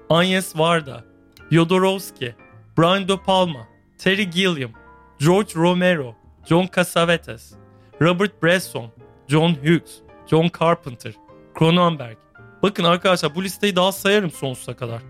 Agnes 0.09 0.53
Varda, 0.53 1.03
Jodorowsky, 1.51 2.35
Brian 2.75 3.07
De 3.07 3.17
Palma, 3.17 3.67
Terry 3.97 4.29
Gilliam, 4.29 4.71
George 5.19 5.55
Romero, 5.55 6.15
John 6.45 6.67
Cassavetes, 6.67 7.53
Robert 8.01 8.41
Bresson, 8.41 8.91
John 9.27 9.55
Hughes, 9.55 10.01
John 10.27 10.49
Carpenter, 10.59 11.13
Cronenberg. 11.59 12.17
Bakın 12.63 12.83
arkadaşlar 12.83 13.35
bu 13.35 13.43
listeyi 13.43 13.75
daha 13.75 13.91
sayarım 13.91 14.31
sonsuza 14.31 14.75
kadar. 14.75 15.01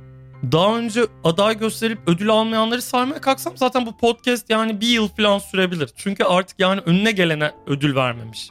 Daha 0.52 0.78
önce 0.78 1.06
aday 1.24 1.58
gösterip 1.58 2.00
ödül 2.08 2.30
almayanları 2.30 2.82
saymaya 2.82 3.22
kalksam 3.22 3.58
zaten 3.58 3.86
bu 3.86 3.98
podcast 3.98 4.50
yani 4.50 4.82
bir 4.82 4.88
yıl 4.88 5.08
falan 5.08 5.40
sürebilir. 5.40 5.90
Çünkü 5.96 6.24
artık 6.24 6.60
yani 6.60 6.82
önüne 6.86 7.12
gelene 7.12 7.52
ödül 7.68 7.96
vermemiş. 7.96 8.50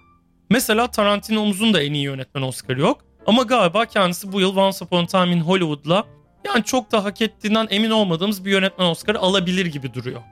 Mesela 0.50 0.86
Tarantino'muzun 0.86 1.74
da 1.74 1.82
en 1.82 1.92
iyi 1.92 2.04
yönetmen 2.04 2.42
Oscar'ı 2.42 2.80
yok. 2.80 3.04
Ama 3.26 3.42
galiba 3.42 3.86
kendisi 3.86 4.32
bu 4.32 4.40
yıl 4.40 4.56
Once 4.56 4.84
Upon 4.84 5.04
a 5.04 5.06
Time 5.06 5.32
in 5.32 5.40
Hollywood'la 5.40 6.04
yani 6.44 6.64
çok 6.64 6.92
da 6.92 7.04
hak 7.04 7.20
ettiğinden 7.22 7.66
emin 7.70 7.90
olmadığımız 7.90 8.44
bir 8.44 8.50
yönetmen 8.50 8.86
Oscar'ı 8.86 9.18
alabilir 9.18 9.66
gibi 9.66 9.94
duruyor. 9.94 10.22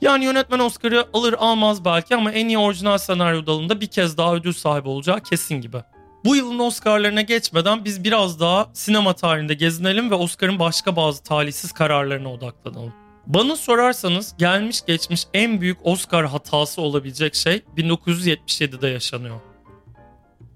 Yani 0.00 0.24
yönetmen 0.24 0.58
Oscar'ı 0.58 1.08
alır 1.12 1.34
almaz 1.38 1.84
belki 1.84 2.16
ama 2.16 2.32
en 2.32 2.48
iyi 2.48 2.58
orijinal 2.58 2.98
senaryo 2.98 3.46
dalında 3.46 3.80
bir 3.80 3.86
kez 3.86 4.16
daha 4.16 4.34
ödül 4.34 4.52
sahibi 4.52 4.88
olacağı 4.88 5.20
kesin 5.20 5.60
gibi. 5.60 5.76
Bu 6.24 6.36
yılın 6.36 6.58
Oscar'larına 6.58 7.20
geçmeden 7.22 7.84
biz 7.84 8.04
biraz 8.04 8.40
daha 8.40 8.70
sinema 8.72 9.12
tarihinde 9.12 9.54
gezinelim 9.54 10.10
ve 10.10 10.14
Oscar'ın 10.14 10.58
başka 10.58 10.96
bazı 10.96 11.22
talihsiz 11.22 11.72
kararlarına 11.72 12.32
odaklanalım. 12.32 12.92
Bana 13.26 13.56
sorarsanız 13.56 14.34
gelmiş 14.38 14.84
geçmiş 14.86 15.26
en 15.34 15.60
büyük 15.60 15.78
Oscar 15.82 16.26
hatası 16.26 16.82
olabilecek 16.82 17.34
şey 17.34 17.62
1977'de 17.76 18.88
yaşanıyor. 18.88 19.40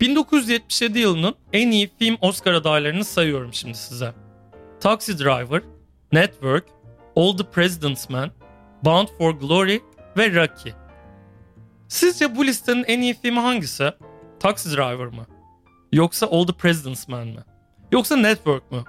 1977 0.01 0.99
yılının 0.99 1.35
en 1.53 1.71
iyi 1.71 1.91
film 1.99 2.17
Oscar 2.21 2.53
adaylarını 2.53 3.05
sayıyorum 3.05 3.55
şimdi 3.55 3.79
size. 3.79 4.15
Taxi 4.81 5.19
Driver, 5.19 5.63
Network, 6.13 6.65
All 7.17 7.37
the 7.37 7.45
President's 7.45 8.11
Man, 8.11 8.31
Bound 8.85 9.09
for 9.19 9.31
Glory 9.31 9.81
ve 10.17 10.35
Rocky. 10.35 10.75
Sizce 11.89 12.37
bu 12.37 12.47
listenin 12.47 12.85
en 12.85 13.01
iyi 13.01 13.15
filmi 13.15 13.41
hangisi? 13.41 13.93
Taxi 14.41 14.71
Driver 14.71 15.07
mı? 15.07 15.27
Yoksa 15.93 16.27
All 16.27 16.47
the 16.47 16.53
President's 16.53 17.09
Man 17.09 17.29
mi? 17.29 17.41
Yoksa 17.93 18.17
Network 18.17 18.73
mu? 18.73 18.85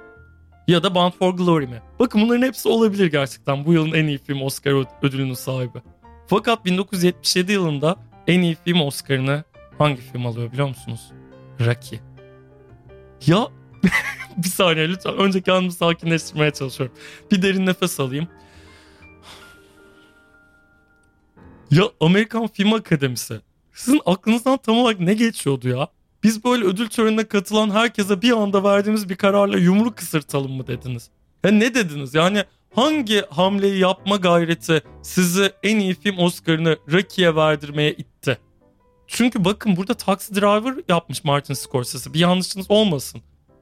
Ya 0.67 0.83
da 0.83 0.95
Bound 0.95 1.13
for 1.13 1.33
Glory 1.33 1.67
mi? 1.67 1.81
Bakın 1.99 2.21
bunların 2.21 2.41
hepsi 2.41 2.69
olabilir 2.69 3.11
gerçekten 3.11 3.65
bu 3.65 3.73
yılın 3.73 3.93
en 3.93 4.07
iyi 4.07 4.17
film 4.17 4.41
Oscar 4.41 4.85
ödülünün 5.03 5.33
sahibi. 5.33 5.81
Fakat 6.27 6.65
1977 6.65 7.51
yılında 7.51 7.95
en 8.27 8.41
iyi 8.41 8.55
film 8.65 8.81
Oscar'ını 8.81 9.43
hangi 9.77 10.01
film 10.01 10.25
alıyor 10.25 10.51
biliyor 10.51 10.67
musunuz? 10.67 11.11
Rocky. 11.59 12.01
Ya 13.25 13.47
bir 14.37 14.49
saniye 14.49 14.89
lütfen. 14.89 15.17
Önce 15.17 15.41
kendimi 15.41 15.71
sakinleştirmeye 15.71 16.51
çalışıyorum. 16.51 16.95
Bir 17.31 17.41
derin 17.41 17.65
nefes 17.65 17.99
alayım. 17.99 18.27
Ya 21.71 21.83
Amerikan 22.01 22.47
Film 22.47 22.73
Akademisi. 22.73 23.41
Sizin 23.73 24.01
aklınızdan 24.05 24.57
tam 24.57 24.77
olarak 24.77 24.99
ne 24.99 25.13
geçiyordu 25.13 25.69
ya? 25.69 25.87
Biz 26.27 26.43
böyle 26.43 26.65
ödül 26.65 26.87
törenine 26.87 27.27
katılan 27.27 27.69
herkese 27.69 28.21
bir 28.21 28.31
anda 28.31 28.63
verdiğimiz 28.63 29.09
bir 29.09 29.15
kararla 29.15 29.57
yumruk 29.57 29.97
kısırtalım 29.97 30.51
mı 30.51 30.67
dediniz? 30.67 31.09
Ya 31.43 31.51
ne 31.51 31.73
dediniz? 31.75 32.13
Yani 32.13 32.43
hangi 32.75 33.21
hamleyi 33.29 33.79
yapma 33.79 34.15
gayreti 34.15 34.81
sizi 35.01 35.51
en 35.63 35.79
iyi 35.79 35.95
film 35.95 36.17
Oscar'ını 36.17 36.77
Rocky'ye 36.91 37.35
verdirmeye 37.35 37.93
itti? 37.93 38.37
Çünkü 39.07 39.45
bakın 39.45 39.75
burada 39.75 39.93
Taxi 39.93 40.35
Driver 40.35 40.83
yapmış 40.89 41.23
Martin 41.23 41.53
Scorsese. 41.53 42.13
Bir 42.13 42.19
yanlışınız 42.19 42.71
olmasın. 42.71 43.21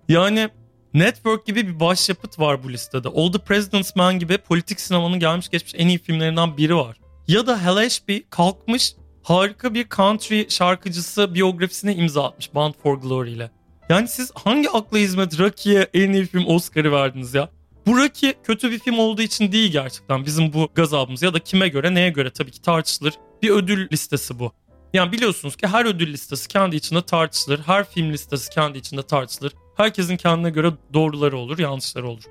Yani 0.10 0.50
Network 0.93 1.45
gibi 1.45 1.67
bir 1.67 1.79
başyapıt 1.79 2.39
var 2.39 2.63
bu 2.63 2.72
listede. 2.72 3.07
All 3.07 3.31
the 3.31 3.39
President's 3.39 3.95
Man 3.95 4.19
gibi 4.19 4.38
politik 4.38 4.81
sinemanın 4.81 5.19
gelmiş 5.19 5.50
geçmiş 5.50 5.74
en 5.77 5.88
iyi 5.88 6.00
filmlerinden 6.00 6.57
biri 6.57 6.75
var. 6.75 6.98
Ya 7.27 7.48
da 7.48 7.65
Hal 7.65 7.77
Ashby 7.77 8.17
kalkmış 8.29 8.93
harika 9.25 9.74
bir 9.74 9.89
country 9.89 10.50
şarkıcısı 10.50 11.34
biyografisine 11.34 11.96
imza 11.96 12.24
atmış 12.24 12.53
Bound 12.53 12.74
for 12.84 12.96
Glory 12.98 13.32
ile. 13.32 13.51
Yani 13.89 14.08
siz 14.08 14.32
hangi 14.36 14.70
akla 14.70 14.98
hizmet 14.98 15.39
Rocky'ye 15.39 15.88
en 15.94 16.13
iyi 16.13 16.25
film 16.25 16.46
Oscar'ı 16.48 16.91
verdiniz 16.91 17.34
ya? 17.34 17.50
Bu 17.86 17.98
Rocky 17.98 18.34
kötü 18.44 18.72
bir 18.72 18.79
film 18.79 19.00
olduğu 19.00 19.22
için 19.22 19.51
değil 19.51 19.72
gerçekten 19.72 20.25
bizim 20.25 20.53
bu 20.53 20.70
gazabımız 20.75 21.22
ya 21.22 21.34
da 21.34 21.39
kime 21.39 21.67
göre 21.67 21.94
neye 21.94 22.10
göre 22.10 22.29
tabii 22.29 22.51
ki 22.51 22.62
tartışılır. 22.62 23.13
Bir 23.41 23.50
ödül 23.50 23.89
listesi 23.91 24.39
bu. 24.39 24.51
Yani 24.94 25.12
biliyorsunuz 25.12 25.55
ki 25.55 25.67
her 25.67 25.86
ödül 25.86 26.13
listesi 26.13 26.48
kendi 26.48 26.75
içinde 26.75 27.01
tartışılır. 27.01 27.60
Her 27.60 27.89
film 27.89 28.13
listesi 28.13 28.50
kendi 28.50 28.77
içinde 28.77 29.01
tartışılır. 29.01 29.53
Herkesin 29.77 30.17
kendine 30.17 30.50
göre 30.50 30.72
doğruları 30.94 31.38
olur, 31.38 31.60
yanlışları 31.60 32.08
olur. 32.08 32.24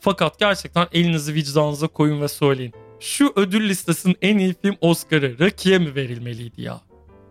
Fakat 0.00 0.38
gerçekten 0.38 0.86
elinizi 0.92 1.34
vicdanınıza 1.34 1.86
koyun 1.86 2.20
ve 2.20 2.28
söyleyin. 2.28 2.72
Şu 3.02 3.32
ödül 3.36 3.68
listesinin 3.68 4.16
en 4.22 4.38
iyi 4.38 4.54
film 4.62 4.76
Oscar'ı 4.80 5.38
Rocky'e 5.38 5.78
mi 5.78 5.94
verilmeliydi 5.94 6.62
ya? 6.62 6.80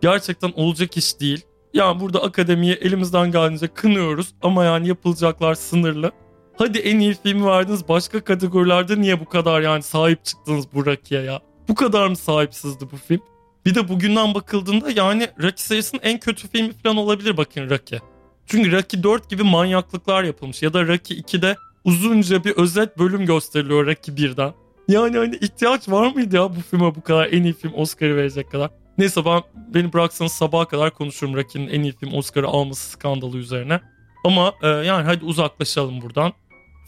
Gerçekten 0.00 0.52
olacak 0.56 0.96
iş 0.96 1.20
değil. 1.20 1.44
Yani 1.74 2.00
burada 2.00 2.22
akademiye 2.22 2.74
elimizden 2.74 3.32
geldiğince 3.32 3.68
kınıyoruz 3.68 4.34
ama 4.42 4.64
yani 4.64 4.88
yapılacaklar 4.88 5.54
sınırlı. 5.54 6.12
Hadi 6.56 6.78
en 6.78 6.98
iyi 6.98 7.14
filmi 7.14 7.46
verdiniz 7.46 7.88
başka 7.88 8.24
kategorilerde 8.24 9.00
niye 9.00 9.20
bu 9.20 9.24
kadar 9.24 9.60
yani 9.60 9.82
sahip 9.82 10.24
çıktınız 10.24 10.66
bu 10.74 10.86
Rocky'e 10.86 11.20
ya? 11.22 11.40
Bu 11.68 11.74
kadar 11.74 12.08
mı 12.08 12.16
sahipsizdi 12.16 12.84
bu 12.92 12.96
film? 12.96 13.20
Bir 13.66 13.74
de 13.74 13.88
bugünden 13.88 14.34
bakıldığında 14.34 14.90
yani 14.90 15.28
Rocky 15.38 15.56
sayısının 15.56 16.00
en 16.04 16.20
kötü 16.20 16.48
filmi 16.48 16.72
falan 16.72 16.96
olabilir 16.96 17.36
bakın 17.36 17.70
Rocky. 17.70 18.00
Çünkü 18.46 18.72
Rocky 18.72 19.02
4 19.02 19.30
gibi 19.30 19.42
manyaklıklar 19.42 20.24
yapılmış 20.24 20.62
ya 20.62 20.72
da 20.72 20.86
Rocky 20.86 21.20
2'de 21.20 21.56
uzunca 21.84 22.44
bir 22.44 22.56
özet 22.56 22.98
bölüm 22.98 23.26
gösteriliyor 23.26 23.86
Rocky 23.86 24.16
1'den. 24.18 24.61
Yani 24.88 25.16
hani 25.16 25.36
ihtiyaç 25.36 25.88
var 25.88 26.14
mıydı 26.14 26.36
ya 26.36 26.56
bu 26.56 26.60
filme 26.60 26.94
bu 26.94 27.02
kadar 27.02 27.32
en 27.32 27.42
iyi 27.42 27.52
film 27.52 27.72
Oscar'ı 27.74 28.16
verecek 28.16 28.50
kadar? 28.50 28.70
Neyse 28.98 29.24
ben 29.24 29.42
beni 29.74 29.92
bıraksanız 29.92 30.32
sabaha 30.32 30.68
kadar 30.68 30.94
konuşurum 30.94 31.34
Rocky'nin 31.34 31.68
en 31.68 31.82
iyi 31.82 31.92
film 31.92 32.14
Oscar'ı 32.14 32.46
alması 32.46 32.90
skandalı 32.90 33.36
üzerine. 33.36 33.80
Ama 34.24 34.54
e, 34.62 34.68
yani 34.68 35.04
hadi 35.04 35.24
uzaklaşalım 35.24 36.00
buradan. 36.00 36.32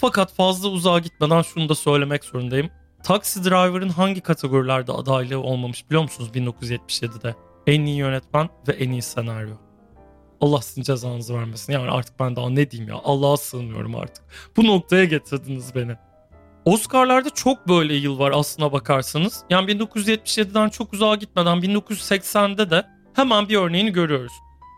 Fakat 0.01 0.33
fazla 0.33 0.69
uzağa 0.69 0.99
gitmeden 0.99 1.43
şunu 1.43 1.69
da 1.69 1.75
söylemek 1.75 2.25
zorundayım. 2.25 2.71
Taxi 3.03 3.45
Driver'ın 3.45 3.89
hangi 3.89 4.21
kategorilerde 4.21 4.93
adaylığı 4.93 5.41
olmamış 5.41 5.87
biliyor 5.87 6.03
musunuz 6.03 6.31
1977'de? 6.35 7.35
En 7.67 7.81
iyi 7.81 7.97
yönetmen 7.97 8.49
ve 8.69 8.73
en 8.73 8.91
iyi 8.91 9.03
senaryo. 9.03 9.55
Allah 10.41 10.63
sizin 10.63 10.83
cezanızı 10.83 11.35
vermesin. 11.35 11.73
Yani 11.73 11.91
artık 11.91 12.21
ben 12.21 12.37
daha 12.37 12.51
ne 12.51 12.71
diyeyim 12.71 12.93
ya. 12.93 13.01
Allah'a 13.05 13.37
sığınıyorum 13.37 13.97
artık. 13.97 14.25
Bu 14.57 14.67
noktaya 14.67 15.05
getirdiniz 15.05 15.75
beni. 15.75 15.97
Oscar'larda 16.65 17.31
çok 17.31 17.69
böyle 17.69 17.95
yıl 17.95 18.19
var 18.19 18.33
aslına 18.35 18.73
bakarsanız. 18.73 19.45
Yani 19.51 19.71
1977'den 19.71 20.69
çok 20.69 20.93
uzağa 20.93 21.15
gitmeden 21.15 21.59
1980'de 21.59 22.71
de 22.71 22.87
hemen 23.15 23.49
bir 23.49 23.57
örneğini 23.57 23.93
görüyoruz. 23.93 24.33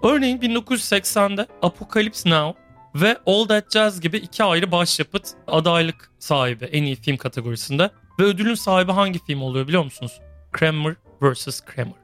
Örneğin 0.04 0.38
1980'de 0.38 1.46
Apocalypse 1.62 2.30
Now 2.30 2.60
ve 2.94 3.18
All 3.26 3.44
That 3.48 3.72
Jazz 3.72 4.00
gibi 4.00 4.16
iki 4.16 4.44
ayrı 4.44 4.72
başyapıt 4.72 5.28
adaylık 5.46 6.10
sahibi 6.18 6.64
en 6.64 6.82
iyi 6.82 6.96
film 6.96 7.16
kategorisinde. 7.16 7.90
Ve 8.18 8.24
ödülün 8.24 8.54
sahibi 8.54 8.92
hangi 8.92 9.24
film 9.24 9.42
oluyor 9.42 9.68
biliyor 9.68 9.84
musunuz? 9.84 10.20
Kramer 10.52 10.94
vs. 11.22 11.60
Kramer. 11.60 11.94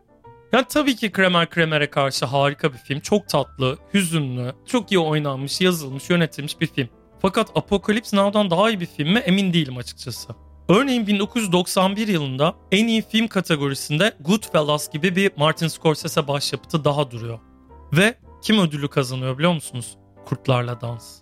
Yani 0.52 0.66
tabii 0.68 0.96
ki 0.96 1.12
Kramer 1.12 1.50
Kramer'e 1.50 1.90
karşı 1.90 2.26
harika 2.26 2.72
bir 2.72 2.78
film. 2.78 3.00
Çok 3.00 3.28
tatlı, 3.28 3.78
hüzünlü, 3.94 4.52
çok 4.66 4.92
iyi 4.92 4.98
oynanmış, 4.98 5.60
yazılmış, 5.60 6.10
yönetilmiş 6.10 6.60
bir 6.60 6.66
film. 6.66 6.88
Fakat 7.22 7.50
Apocalypse 7.54 8.16
Now'dan 8.16 8.50
daha 8.50 8.70
iyi 8.70 8.80
bir 8.80 8.86
film 8.86 9.12
mi 9.12 9.18
emin 9.18 9.52
değilim 9.52 9.76
açıkçası. 9.76 10.28
Örneğin 10.68 11.06
1991 11.06 12.08
yılında 12.08 12.54
en 12.72 12.86
iyi 12.86 13.02
film 13.02 13.28
kategorisinde 13.28 14.14
Goodfellas 14.20 14.90
gibi 14.90 15.16
bir 15.16 15.30
Martin 15.36 15.68
Scorsese 15.68 16.28
başyapıtı 16.28 16.84
daha 16.84 17.10
duruyor. 17.10 17.38
Ve 17.92 18.14
kim 18.42 18.58
ödülü 18.58 18.88
kazanıyor 18.88 19.38
biliyor 19.38 19.52
musunuz? 19.54 19.96
Kurtlarla 20.24 20.80
Dans. 20.80 21.20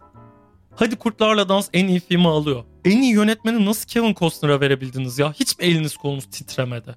Hadi 0.77 0.97
Kurtlarla 0.97 1.49
Dans 1.49 1.69
en 1.73 1.89
iyi 1.89 2.01
filmi 2.01 2.29
alıyor. 2.29 2.65
En 2.85 3.03
iyi 3.03 3.13
yönetmeni 3.13 3.67
nasıl 3.67 3.89
Kevin 3.89 4.15
Costner'a 4.15 4.61
verebildiniz 4.61 5.19
ya? 5.19 5.33
Hiç 5.33 5.59
mi 5.59 5.65
eliniz 5.65 5.97
kolunuz 5.97 6.25
titremedi? 6.25 6.97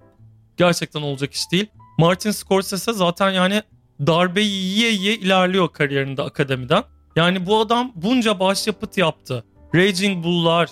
Gerçekten 0.58 1.02
olacak 1.02 1.34
iş 1.34 1.52
değil. 1.52 1.68
Martin 1.98 2.32
Scorsese 2.32 2.94
zaten 2.94 3.32
yani 3.32 3.62
darbe 4.08 4.42
yiye 4.42 4.92
yiye 4.92 5.16
ilerliyor 5.16 5.74
kariyerinde 5.74 6.22
akademiden. 6.22 6.84
Yani 7.16 7.46
bu 7.46 7.60
adam 7.60 7.92
bunca 7.96 8.40
başyapıt 8.40 8.98
yaptı. 8.98 9.44
Raging 9.76 10.24
Bull'lar, 10.24 10.70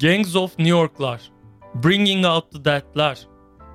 Gangs 0.00 0.36
of 0.36 0.58
New 0.58 0.70
York'lar, 0.70 1.20
Bringing 1.74 2.26
Out 2.26 2.52
the 2.52 2.64
Dead'ler, 2.64 3.18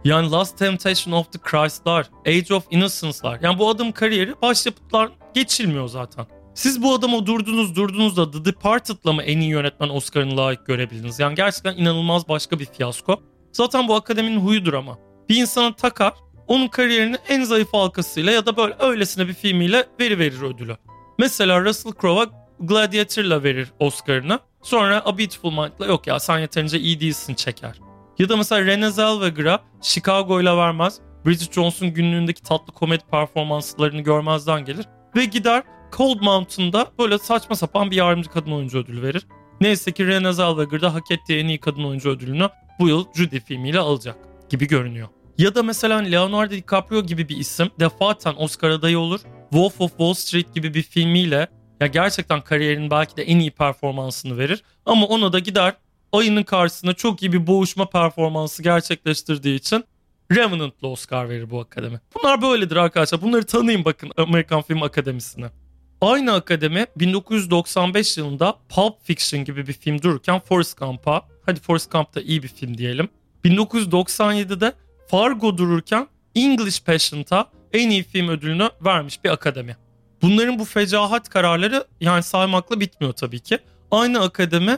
yani 0.05 0.31
Last 0.31 0.57
Temptation 0.57 1.13
of 1.13 1.31
the 1.31 1.39
Christ'lar, 1.39 2.09
Age 2.27 2.53
of 2.53 2.63
Innocence'lar. 2.71 3.39
Yani 3.41 3.59
bu 3.59 3.69
adam 3.69 3.91
kariyeri 3.91 4.41
başyapıtlar 4.41 5.09
geçilmiyor 5.33 5.87
zaten. 5.87 6.25
Siz 6.53 6.83
bu 6.83 6.93
adamı 6.93 7.25
durdunuz 7.25 7.75
durdunuz 7.75 8.17
da 8.17 8.31
The 8.31 8.45
Departed'la 8.45 9.13
mı 9.13 9.23
en 9.23 9.39
iyi 9.39 9.49
yönetmen 9.49 9.89
Oscar'ını 9.89 10.37
layık 10.37 10.65
görebildiniz? 10.65 11.19
Yani 11.19 11.35
gerçekten 11.35 11.77
inanılmaz 11.77 12.29
başka 12.29 12.59
bir 12.59 12.65
fiyasko. 12.65 13.21
Zaten 13.51 13.87
bu 13.87 13.95
akademinin 13.95 14.39
huyudur 14.39 14.73
ama. 14.73 14.97
Bir 15.29 15.35
insana 15.35 15.75
takar, 15.75 16.13
onun 16.47 16.67
kariyerinin 16.67 17.17
en 17.29 17.43
zayıf 17.43 17.73
halkasıyla 17.73 18.31
ya 18.31 18.45
da 18.45 18.57
böyle 18.57 18.75
öylesine 18.79 19.27
bir 19.27 19.33
filmiyle 19.33 19.85
veri 19.99 20.19
verir 20.19 20.41
ödülü. 20.41 20.77
Mesela 21.17 21.65
Russell 21.65 21.93
Crowe'a 22.01 22.25
Gladiator'la 22.59 23.43
verir 23.43 23.67
Oscar'ını. 23.79 24.39
Sonra 24.61 25.01
A 25.05 25.17
Beautiful 25.17 25.51
Mind'la 25.51 25.85
yok 25.85 26.07
ya 26.07 26.19
sen 26.19 26.39
yeterince 26.39 26.79
iyi 26.79 26.99
değilsin 26.99 27.33
çeker. 27.33 27.79
Ya 28.19 28.29
da 28.29 28.37
mesela 28.37 28.61
Renée 28.61 28.91
Zellweger'a 28.91 29.59
Chicago'yla 29.81 30.57
vermez. 30.57 30.99
Bridget 31.25 31.53
Jones'un 31.53 31.87
günlüğündeki 31.93 32.43
tatlı 32.43 32.73
komedi 32.73 33.03
performanslarını 33.11 34.01
görmezden 34.01 34.65
gelir. 34.65 34.85
Ve 35.15 35.25
gider 35.25 35.63
Cold 35.97 36.21
Mountain'da 36.21 36.87
böyle 36.99 37.17
saçma 37.17 37.55
sapan 37.55 37.91
bir 37.91 37.95
yardımcı 37.95 38.29
kadın 38.29 38.51
oyuncu 38.51 38.77
ödülü 38.77 39.01
verir. 39.01 39.27
Neyse 39.61 39.91
ki 39.91 40.03
Renée 40.03 40.33
Zellweger 40.33 40.81
da 40.81 40.93
hak 40.93 41.11
ettiği 41.11 41.39
en 41.39 41.47
iyi 41.47 41.57
kadın 41.59 41.83
oyuncu 41.83 42.09
ödülünü 42.09 42.49
bu 42.79 42.87
yıl 42.87 43.05
Judy 43.13 43.39
filmiyle 43.39 43.79
alacak 43.79 44.15
gibi 44.49 44.67
görünüyor. 44.67 45.07
Ya 45.37 45.55
da 45.55 45.63
mesela 45.63 45.97
Leonardo 45.97 46.51
DiCaprio 46.51 47.01
gibi 47.01 47.29
bir 47.29 47.37
isim 47.37 47.69
defaten 47.79 48.33
Oscar 48.37 48.69
adayı 48.69 48.99
olur. 48.99 49.19
Wolf 49.49 49.81
of 49.81 49.89
Wall 49.89 50.13
Street 50.13 50.53
gibi 50.53 50.73
bir 50.73 50.83
filmiyle 50.83 51.47
ya 51.81 51.87
gerçekten 51.87 52.41
kariyerinin 52.41 52.91
belki 52.91 53.17
de 53.17 53.23
en 53.23 53.39
iyi 53.39 53.51
performansını 53.51 54.37
verir. 54.37 54.63
Ama 54.85 55.05
ona 55.05 55.33
da 55.33 55.39
gider 55.39 55.73
ayının 56.11 56.43
karşısında 56.43 56.93
çok 56.93 57.23
iyi 57.23 57.33
bir 57.33 57.47
boğuşma 57.47 57.89
performansı 57.89 58.63
gerçekleştirdiği 58.63 59.55
için 59.55 59.83
Revenant'la 60.31 60.87
Oscar 60.87 61.29
verir 61.29 61.49
bu 61.49 61.59
akademi. 61.59 61.99
Bunlar 62.15 62.41
böyledir 62.41 62.75
arkadaşlar. 62.75 63.21
Bunları 63.21 63.45
tanıyın 63.45 63.85
bakın 63.85 64.11
Amerikan 64.17 64.61
Film 64.61 64.83
Akademisi'ne. 64.83 65.45
Aynı 66.01 66.33
akademi 66.33 66.85
1995 66.97 68.17
yılında 68.17 68.55
Pulp 68.69 69.03
Fiction 69.03 69.45
gibi 69.45 69.67
bir 69.67 69.73
film 69.73 70.01
dururken 70.01 70.39
Forrest 70.39 70.79
Gump'a, 70.79 71.25
hadi 71.45 71.59
Forrest 71.59 71.91
Gump 71.91 72.15
da 72.15 72.21
iyi 72.21 72.43
bir 72.43 72.47
film 72.47 72.77
diyelim. 72.77 73.09
1997'de 73.45 74.73
Fargo 75.07 75.57
dururken 75.57 76.07
English 76.35 76.83
Patient'a 76.83 77.49
en 77.73 77.89
iyi 77.89 78.03
film 78.03 78.27
ödülünü 78.29 78.69
vermiş 78.81 79.23
bir 79.23 79.29
akademi. 79.29 79.77
Bunların 80.21 80.59
bu 80.59 80.65
fecahat 80.65 81.29
kararları 81.29 81.87
yani 82.01 82.23
saymakla 82.23 82.79
bitmiyor 82.79 83.13
tabii 83.13 83.39
ki. 83.39 83.59
Aynı 83.91 84.21
akademi 84.21 84.77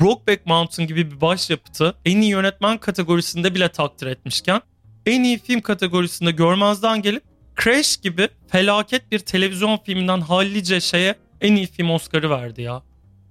Brokeback 0.00 0.46
Mountain 0.46 0.88
gibi 0.88 1.10
bir 1.10 1.20
başyapıtı 1.20 1.94
en 2.04 2.20
iyi 2.20 2.30
yönetmen 2.30 2.78
kategorisinde 2.78 3.54
bile 3.54 3.68
takdir 3.68 4.06
etmişken 4.06 4.60
en 5.06 5.22
iyi 5.22 5.38
film 5.38 5.60
kategorisinde 5.60 6.30
görmezden 6.30 7.02
gelip 7.02 7.22
Crash 7.62 7.96
gibi 7.96 8.28
felaket 8.48 9.12
bir 9.12 9.18
televizyon 9.18 9.78
filminden 9.84 10.20
hallice 10.20 10.80
şeye 10.80 11.14
en 11.40 11.56
iyi 11.56 11.66
film 11.66 11.90
Oscar'ı 11.90 12.30
verdi 12.30 12.62
ya. 12.62 12.82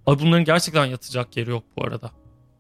Ay 0.06 0.20
bunların 0.20 0.46
gerçekten 0.46 0.86
yatacak 0.86 1.38
yeri 1.38 1.50
yok 1.50 1.64
bu 1.78 1.84
arada. 1.84 2.12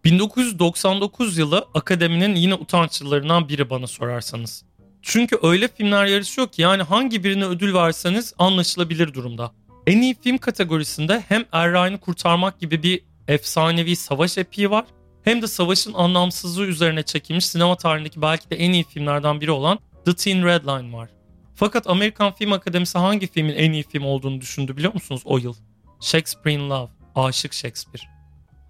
1999 0.04 1.38
yılı 1.38 1.66
akademinin 1.74 2.36
yine 2.36 2.54
utanç 2.54 3.02
yıllarından 3.02 3.50
biri 3.50 3.70
bana 3.70 3.88
sorarsanız. 3.88 4.64
Çünkü 5.02 5.38
öyle 5.44 5.68
filmler 5.68 6.06
yarışıyor 6.06 6.48
ki 6.48 6.62
yani 6.62 6.84
hangi 6.84 7.24
birine 7.24 7.46
ödül 7.46 7.74
verseniz 7.74 8.34
anlaşılabilir 8.38 9.14
durumda. 9.14 9.52
En 9.88 10.02
iyi 10.02 10.16
film 10.22 10.38
kategorisinde 10.38 11.24
hem 11.28 11.46
Er 11.52 12.00
kurtarmak 12.00 12.60
gibi 12.60 12.84
bir 12.84 13.02
efsanevi 13.28 13.96
savaş 13.96 14.38
epiği 14.38 14.70
var 14.70 14.86
hem 15.24 15.42
de 15.42 15.48
savaşın 15.48 15.94
anlamsızlığı 15.94 16.66
üzerine 16.66 17.04
çekilmiş 17.04 17.46
sinema 17.46 17.76
tarihindeki 17.76 18.22
belki 18.22 18.50
de 18.50 18.56
en 18.56 18.72
iyi 18.72 18.84
filmlerden 18.84 19.42
biri 19.42 19.52
olan 19.52 19.80
The 20.06 20.16
Thin 20.16 20.44
Red 20.44 20.64
Line 20.64 20.94
var. 20.94 21.10
Fakat 21.56 21.90
Amerikan 21.90 22.32
Film 22.32 22.54
Akademisi 22.54 22.98
hangi 22.98 23.28
filmin 23.28 23.56
en 23.56 23.72
iyi 23.72 23.84
film 23.84 24.06
olduğunu 24.06 24.42
düşündü 24.42 24.78
biliyor 24.78 24.94
musunuz 24.94 25.22
o 25.26 25.38
yıl? 25.38 25.54
Shakespeare 26.00 26.56
in 26.56 26.70
Love, 26.70 26.90
Aşık 27.16 27.54
Shakespeare. 27.54 28.04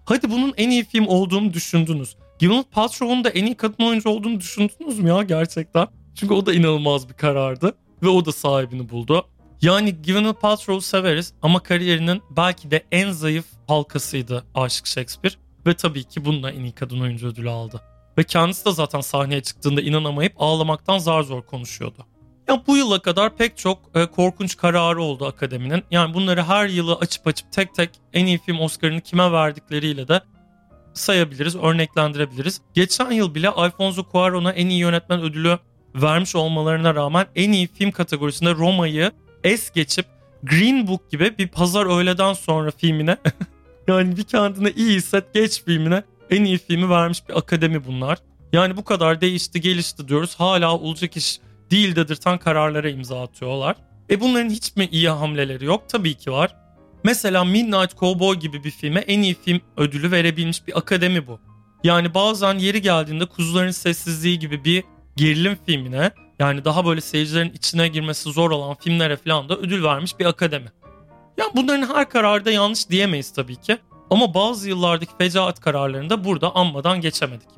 Hadi 0.04 0.30
bunun 0.30 0.54
en 0.56 0.70
iyi 0.70 0.84
film 0.84 1.06
olduğunu 1.06 1.52
düşündünüz. 1.52 2.16
Gwyneth 2.40 2.70
Paltrow'un 2.70 3.24
da 3.24 3.30
en 3.30 3.46
iyi 3.46 3.54
kadın 3.54 3.84
oyuncu 3.84 4.08
olduğunu 4.08 4.40
düşündünüz 4.40 4.98
mü 4.98 5.08
ya 5.08 5.22
gerçekten? 5.22 5.86
Çünkü 6.14 6.34
o 6.34 6.46
da 6.46 6.54
inanılmaz 6.54 7.08
bir 7.08 7.14
karardı 7.14 7.74
ve 8.02 8.08
o 8.08 8.24
da 8.24 8.32
sahibini 8.32 8.88
buldu. 8.90 9.26
Yani 9.62 10.02
Gwyneth 10.02 10.40
Paltrow'u 10.40 10.80
severiz 10.80 11.34
ama 11.42 11.62
kariyerinin 11.62 12.22
belki 12.30 12.70
de 12.70 12.84
en 12.92 13.10
zayıf 13.10 13.44
halkasıydı 13.68 14.44
Aşık 14.54 14.86
Shakespeare. 14.86 15.34
Ve 15.66 15.74
tabii 15.74 16.04
ki 16.04 16.24
bununla 16.24 16.50
en 16.50 16.60
iyi 16.60 16.72
kadın 16.72 17.00
oyuncu 17.00 17.28
ödülü 17.28 17.50
aldı. 17.50 17.80
Ve 18.18 18.24
kendisi 18.24 18.64
de 18.64 18.72
zaten 18.72 19.00
sahneye 19.00 19.42
çıktığında 19.42 19.80
inanamayıp 19.80 20.32
ağlamaktan 20.38 20.98
zar 20.98 21.22
zor 21.22 21.42
konuşuyordu. 21.42 22.06
Ya 22.48 22.62
bu 22.66 22.76
yıla 22.76 22.98
kadar 22.98 23.36
pek 23.36 23.56
çok 23.58 23.78
e, 23.94 24.06
korkunç 24.06 24.56
kararı 24.56 25.02
oldu 25.02 25.26
akademinin. 25.26 25.84
Yani 25.90 26.14
bunları 26.14 26.42
her 26.42 26.68
yılı 26.68 26.94
açıp 26.94 27.26
açıp 27.26 27.52
tek 27.52 27.74
tek 27.74 27.90
en 28.12 28.26
iyi 28.26 28.38
film 28.38 28.60
Oscar'ını 28.60 29.00
kime 29.00 29.32
verdikleriyle 29.32 30.08
de 30.08 30.20
sayabiliriz, 30.94 31.56
örneklendirebiliriz. 31.56 32.60
Geçen 32.74 33.10
yıl 33.10 33.34
bile 33.34 33.48
Alfonso 33.48 34.02
Cuarón'a 34.02 34.52
en 34.52 34.66
iyi 34.66 34.80
yönetmen 34.80 35.20
ödülü 35.20 35.58
vermiş 35.94 36.36
olmalarına 36.36 36.94
rağmen 36.94 37.26
en 37.36 37.52
iyi 37.52 37.66
film 37.66 37.90
kategorisinde 37.90 38.54
Roma'yı 38.54 39.10
es 39.44 39.70
geçip 39.70 40.06
Green 40.42 40.86
Book 40.86 41.10
gibi 41.10 41.38
bir 41.38 41.48
pazar 41.48 41.86
öğleden 41.86 42.32
sonra 42.32 42.70
filmine 42.70 43.16
yani 43.88 44.16
bir 44.16 44.24
kendine 44.24 44.70
iyi 44.70 44.96
hisset 44.96 45.34
geç 45.34 45.64
filmine 45.64 46.02
en 46.30 46.44
iyi 46.44 46.58
filmi 46.58 46.90
vermiş 46.90 47.28
bir 47.28 47.38
akademi 47.38 47.86
bunlar. 47.86 48.18
Yani 48.52 48.76
bu 48.76 48.84
kadar 48.84 49.20
değişti 49.20 49.60
gelişti 49.60 50.08
diyoruz 50.08 50.34
hala 50.34 50.78
olacak 50.78 51.16
iş 51.16 51.40
değil 51.70 51.96
dedirten 51.96 52.38
kararlara 52.38 52.88
imza 52.88 53.22
atıyorlar. 53.22 53.76
E 54.10 54.20
bunların 54.20 54.50
hiç 54.50 54.76
mi 54.76 54.88
iyi 54.92 55.08
hamleleri 55.08 55.64
yok? 55.64 55.88
Tabii 55.88 56.14
ki 56.14 56.32
var. 56.32 56.56
Mesela 57.04 57.44
Midnight 57.44 57.98
Cowboy 57.98 58.36
gibi 58.36 58.64
bir 58.64 58.70
filme 58.70 59.00
en 59.00 59.22
iyi 59.22 59.34
film 59.34 59.60
ödülü 59.76 60.10
verebilmiş 60.10 60.66
bir 60.66 60.78
akademi 60.78 61.26
bu. 61.26 61.40
Yani 61.84 62.14
bazen 62.14 62.58
yeri 62.58 62.82
geldiğinde 62.82 63.26
Kuzuların 63.26 63.70
Sessizliği 63.70 64.38
gibi 64.38 64.64
bir 64.64 64.84
gerilim 65.16 65.58
filmine 65.66 66.10
yani 66.38 66.64
daha 66.64 66.86
böyle 66.86 67.00
seyircilerin 67.00 67.52
içine 67.52 67.88
girmesi 67.88 68.32
zor 68.32 68.50
olan 68.50 68.74
filmlere 68.74 69.16
falan 69.16 69.48
da 69.48 69.56
ödül 69.56 69.84
vermiş 69.84 70.18
bir 70.18 70.24
akademi. 70.24 70.68
Yani 71.38 71.50
bunların 71.56 71.94
her 71.94 72.08
kararda 72.08 72.50
yanlış 72.50 72.90
diyemeyiz 72.90 73.32
tabii 73.32 73.56
ki. 73.56 73.78
Ama 74.10 74.34
bazı 74.34 74.68
yıllardaki 74.68 75.12
fecaat 75.18 75.60
kararlarında 75.60 76.24
burada 76.24 76.54
anmadan 76.54 77.00
geçemedik. 77.00 77.48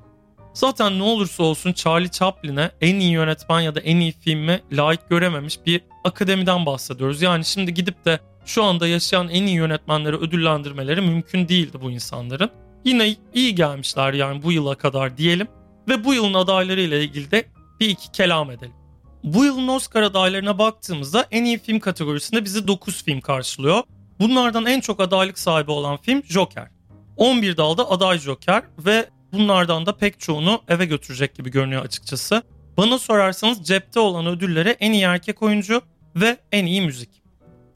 Zaten 0.54 0.98
ne 0.98 1.02
olursa 1.02 1.42
olsun 1.42 1.72
Charlie 1.72 2.10
Chaplin'e 2.10 2.70
en 2.80 2.94
iyi 2.94 3.12
yönetmen 3.12 3.60
ya 3.60 3.74
da 3.74 3.80
en 3.80 3.96
iyi 3.96 4.12
filmi 4.12 4.60
layık 4.72 5.10
görememiş 5.10 5.58
bir 5.66 5.80
akademiden 6.04 6.66
bahsediyoruz. 6.66 7.22
Yani 7.22 7.44
şimdi 7.44 7.74
gidip 7.74 8.04
de 8.04 8.20
şu 8.46 8.64
anda 8.64 8.86
yaşayan 8.86 9.28
en 9.28 9.46
iyi 9.46 9.56
yönetmenleri 9.56 10.16
ödüllendirmeleri 10.16 11.00
mümkün 11.00 11.48
değildi 11.48 11.78
bu 11.82 11.90
insanların. 11.90 12.50
Yine 12.84 13.16
iyi 13.34 13.54
gelmişler 13.54 14.12
yani 14.12 14.42
bu 14.42 14.52
yıla 14.52 14.74
kadar 14.74 15.16
diyelim. 15.16 15.48
Ve 15.88 16.04
bu 16.04 16.14
yılın 16.14 16.34
adayları 16.34 16.80
ile 16.80 17.04
ilgili 17.04 17.30
de 17.30 17.44
bir 17.80 17.88
iki 17.88 18.12
kelam 18.12 18.50
edelim. 18.50 18.74
Bu 19.24 19.44
yılın 19.44 19.68
Oscar 19.68 20.02
adaylarına 20.02 20.58
baktığımızda 20.58 21.26
en 21.30 21.44
iyi 21.44 21.58
film 21.58 21.80
kategorisinde 21.80 22.44
bizi 22.44 22.68
9 22.68 23.04
film 23.04 23.20
karşılıyor. 23.20 23.82
Bunlardan 24.20 24.66
en 24.66 24.80
çok 24.80 25.00
adaylık 25.00 25.38
sahibi 25.38 25.70
olan 25.70 25.96
film 25.96 26.22
Joker. 26.24 26.68
11 27.16 27.56
dalda 27.56 27.90
aday 27.90 28.18
Joker 28.18 28.62
ve 28.78 29.08
bunlardan 29.32 29.86
da 29.86 29.96
pek 29.96 30.20
çoğunu 30.20 30.62
eve 30.68 30.84
götürecek 30.86 31.34
gibi 31.34 31.50
görünüyor 31.50 31.84
açıkçası. 31.84 32.42
Bana 32.76 32.98
sorarsanız 32.98 33.62
cepte 33.66 34.00
olan 34.00 34.26
ödüllere 34.26 34.70
en 34.70 34.92
iyi 34.92 35.04
erkek 35.04 35.42
oyuncu 35.42 35.82
ve 36.16 36.36
en 36.52 36.66
iyi 36.66 36.82
müzik. 36.82 37.22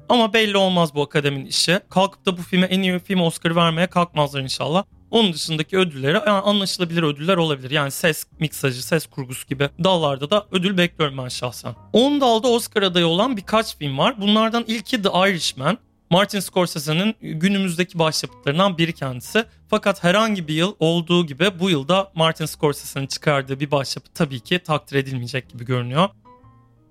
Ama 0.09 0.33
belli 0.33 0.57
olmaz 0.57 0.94
bu 0.94 1.03
akademinin 1.03 1.47
işi. 1.47 1.81
Kalkıp 1.90 2.27
da 2.27 2.38
bu 2.38 2.42
filme 2.42 2.66
en 2.66 2.83
iyi 2.83 2.99
film 2.99 3.21
Oscar 3.21 3.57
vermeye 3.57 3.87
kalkmazlar 3.87 4.40
inşallah. 4.40 4.85
Onun 5.11 5.33
dışındaki 5.33 5.79
ödülleri 5.79 6.12
yani 6.12 6.31
anlaşılabilir 6.31 7.03
ödüller 7.03 7.37
olabilir. 7.37 7.71
Yani 7.71 7.90
ses 7.90 8.27
miksajı, 8.40 8.87
ses 8.87 9.07
kurgusu 9.07 9.47
gibi 9.47 9.71
dallarda 9.85 10.31
da 10.31 10.47
ödül 10.53 10.79
bekliyorum 10.79 11.18
ben 11.18 11.29
şahsen. 11.29 11.75
10 11.92 12.21
dalda 12.21 12.49
Oscar 12.49 12.83
adayı 12.83 13.07
olan 13.07 13.37
birkaç 13.37 13.77
film 13.77 13.99
var. 13.99 14.21
Bunlardan 14.21 14.64
ilki 14.66 15.03
The 15.03 15.09
Irishman. 15.09 15.79
Martin 16.11 16.40
Scorsese'nin 16.40 17.14
günümüzdeki 17.21 17.99
başyapıtlarından 17.99 18.79
biri 18.79 18.92
kendisi. 18.92 19.44
Fakat 19.71 20.05
herhangi 20.05 20.49
bir 20.49 20.55
yıl 20.55 20.75
olduğu 20.79 21.27
gibi 21.27 21.61
bu 21.61 21.71
yılda 21.71 22.12
Martin 22.14 22.47
Scorsese'nin 22.47 23.07
çıkardığı 23.07 23.61
bir 23.61 23.71
başyapıt 23.71 24.14
tabii 24.14 24.40
ki 24.40 24.59
takdir 24.59 24.97
edilmeyecek 24.97 25.49
gibi 25.49 25.64
görünüyor. 25.64 26.09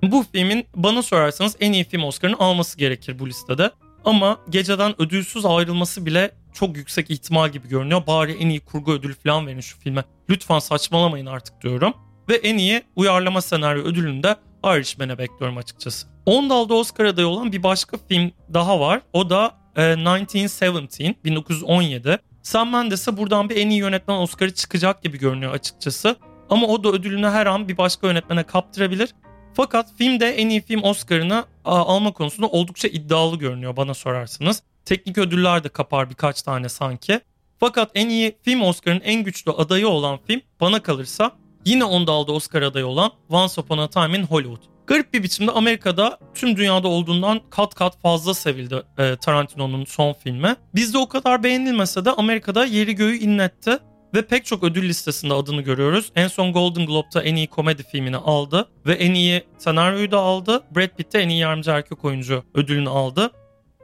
Bu 0.03 0.25
filmin 0.31 0.65
bana 0.75 1.01
sorarsanız 1.01 1.55
en 1.59 1.73
iyi 1.73 1.83
film 1.83 2.03
Oscar'ını 2.03 2.37
alması 2.39 2.77
gerekir 2.77 3.19
bu 3.19 3.27
listede. 3.27 3.71
Ama 4.07 4.37
geceden 4.49 5.01
ödülsüz 5.01 5.45
ayrılması 5.45 6.05
bile 6.05 6.31
çok 6.53 6.77
yüksek 6.77 7.11
ihtimal 7.11 7.49
gibi 7.49 7.67
görünüyor. 7.67 8.07
Bari 8.07 8.31
en 8.31 8.49
iyi 8.49 8.59
kurgu 8.59 8.91
ödülü 8.91 9.13
falan 9.13 9.47
verin 9.47 9.59
şu 9.59 9.79
filme. 9.79 10.03
Lütfen 10.29 10.59
saçmalamayın 10.59 11.25
artık 11.25 11.61
diyorum. 11.61 11.93
Ve 12.29 12.35
en 12.35 12.57
iyi 12.57 12.83
uyarlama 12.95 13.41
senaryo 13.41 13.83
ödülünü 13.83 14.23
de 14.23 14.35
Irishman'e 14.65 15.17
bekliyorum 15.17 15.57
açıkçası. 15.57 16.07
10 16.25 16.49
dalda 16.49 16.73
Oscar 16.73 17.05
adayı 17.05 17.27
olan 17.27 17.51
bir 17.51 17.63
başka 17.63 17.97
film 18.09 18.31
daha 18.53 18.79
var. 18.79 19.01
O 19.13 19.29
da 19.29 19.51
e, 19.77 19.97
1917, 19.97 21.15
1917. 21.25 22.19
Sam 22.43 22.69
Mendes'e 22.69 23.17
buradan 23.17 23.49
bir 23.49 23.55
en 23.55 23.69
iyi 23.69 23.79
yönetmen 23.79 24.17
Oscar'ı 24.17 24.53
çıkacak 24.53 25.03
gibi 25.03 25.19
görünüyor 25.19 25.53
açıkçası. 25.53 26.15
Ama 26.49 26.67
o 26.67 26.83
da 26.83 26.89
ödülünü 26.89 27.27
her 27.27 27.45
an 27.45 27.67
bir 27.67 27.77
başka 27.77 28.07
yönetmene 28.07 28.43
kaptırabilir. 28.43 29.09
Fakat 29.57 29.93
filmde 29.97 30.29
en 30.29 30.49
iyi 30.49 30.61
film 30.61 30.83
Oscar'ını 30.83 31.45
alma 31.65 32.13
konusunda 32.13 32.47
oldukça 32.47 32.87
iddialı 32.87 33.35
görünüyor 33.35 33.77
bana 33.77 33.93
sorarsanız. 33.93 34.63
Teknik 34.85 35.17
ödüller 35.17 35.63
de 35.63 35.69
kapar 35.69 36.09
birkaç 36.09 36.41
tane 36.41 36.69
sanki. 36.69 37.19
Fakat 37.59 37.91
en 37.95 38.09
iyi 38.09 38.37
film 38.41 38.61
Oscar'ın 38.61 39.01
en 39.03 39.23
güçlü 39.23 39.51
adayı 39.51 39.87
olan 39.87 40.19
film 40.27 40.41
bana 40.61 40.83
kalırsa 40.83 41.31
yine 41.65 41.83
onda 41.83 42.11
aldı 42.11 42.31
Oscar 42.31 42.61
adayı 42.61 42.87
olan 42.87 43.11
Once 43.29 43.61
Upon 43.61 43.77
a 43.77 43.89
Time 43.89 44.17
in 44.17 44.23
Hollywood. 44.23 44.61
Garip 44.87 45.13
bir 45.13 45.23
biçimde 45.23 45.51
Amerika'da 45.51 46.19
tüm 46.35 46.57
dünyada 46.57 46.87
olduğundan 46.87 47.41
kat 47.49 47.75
kat 47.75 48.01
fazla 48.01 48.33
sevildi 48.33 48.83
e, 48.97 49.15
Tarantino'nun 49.15 49.85
son 49.85 50.13
filmi. 50.13 50.55
Bizde 50.75 50.97
o 50.97 51.07
kadar 51.07 51.43
beğenilmese 51.43 52.05
de 52.05 52.11
Amerika'da 52.11 52.65
yeri 52.65 52.95
göğü 52.95 53.15
inletti 53.15 53.79
ve 54.13 54.21
pek 54.21 54.45
çok 54.45 54.63
ödül 54.63 54.89
listesinde 54.89 55.33
adını 55.33 55.61
görüyoruz. 55.61 56.11
En 56.15 56.27
son 56.27 56.53
Golden 56.53 56.85
Globe'da 56.85 57.23
en 57.23 57.35
iyi 57.35 57.47
komedi 57.47 57.83
filmini 57.83 58.17
aldı 58.17 58.69
ve 58.85 58.93
en 58.93 59.13
iyi 59.13 59.43
senaryoyu 59.57 60.11
da 60.11 60.19
aldı. 60.19 60.63
Brad 60.75 60.97
Pitt 60.97 61.13
de 61.13 61.19
en 61.19 61.29
iyi 61.29 61.39
yardımcı 61.39 61.71
erkek 61.71 62.05
oyuncu 62.05 62.43
ödülünü 62.53 62.89
aldı. 62.89 63.31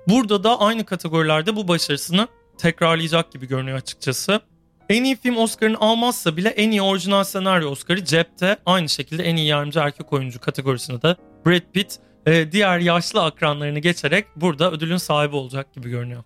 Burada 0.07 0.43
da 0.43 0.59
aynı 0.59 0.85
kategorilerde 0.85 1.55
bu 1.55 1.67
başarısını 1.67 2.27
tekrarlayacak 2.57 3.31
gibi 3.31 3.47
görünüyor 3.47 3.77
açıkçası. 3.77 4.39
En 4.89 5.03
iyi 5.03 5.15
film 5.15 5.37
Oscar'ını 5.37 5.77
almazsa 5.79 6.37
bile 6.37 6.49
en 6.49 6.71
iyi 6.71 6.81
orijinal 6.81 7.23
senaryo 7.23 7.69
Oscar'ı 7.69 8.05
cepte. 8.05 8.57
Aynı 8.65 8.89
şekilde 8.89 9.23
en 9.23 9.35
iyi 9.35 9.47
yardımcı 9.47 9.79
erkek 9.79 10.13
oyuncu 10.13 10.39
kategorisinde 10.39 11.01
de 11.01 11.15
Brad 11.45 11.71
Pitt 11.73 11.99
e, 12.25 12.51
diğer 12.51 12.79
yaşlı 12.79 13.23
akranlarını 13.23 13.79
geçerek 13.79 14.25
burada 14.35 14.71
ödülün 14.71 14.97
sahibi 14.97 15.35
olacak 15.35 15.73
gibi 15.73 15.89
görünüyor. 15.89 16.23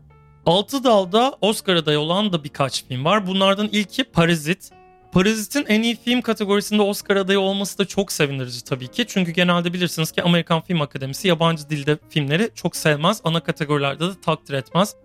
Altı 0.48 0.84
dalda 0.84 1.38
Oscar 1.42 1.76
adayı 1.76 2.00
olan 2.00 2.34
da 2.34 2.44
birkaç 2.44 2.86
film 2.86 3.06
var. 3.06 3.28
Bunlardan 3.28 3.70
ilki 3.72 4.04
Parazit. 4.04 4.70
Parazit'in 5.12 5.66
en 5.68 5.82
iyi 5.82 5.96
film 5.96 6.22
kategorisinde 6.22 6.82
Oscar 6.82 7.16
adayı 7.16 7.40
olması 7.40 7.78
da 7.78 7.86
çok 7.86 8.12
sevindirici 8.12 8.64
tabii 8.64 8.88
ki. 8.88 9.06
Çünkü 9.08 9.32
genelde 9.32 9.74
bilirsiniz 9.74 10.12
ki 10.12 10.24
Amerikan 10.24 10.62
Film 10.62 10.82
Akademisi 10.82 11.28
yabancı 11.28 11.70
dilde 11.70 11.98
filmleri 12.10 12.50
çok 12.56 12.76
sevmez. 12.76 13.22
Ana 13.24 13.40
kategorilerde 13.40 14.08
de 14.10 14.22
takdir 14.22 14.54
etmez. 14.54 14.96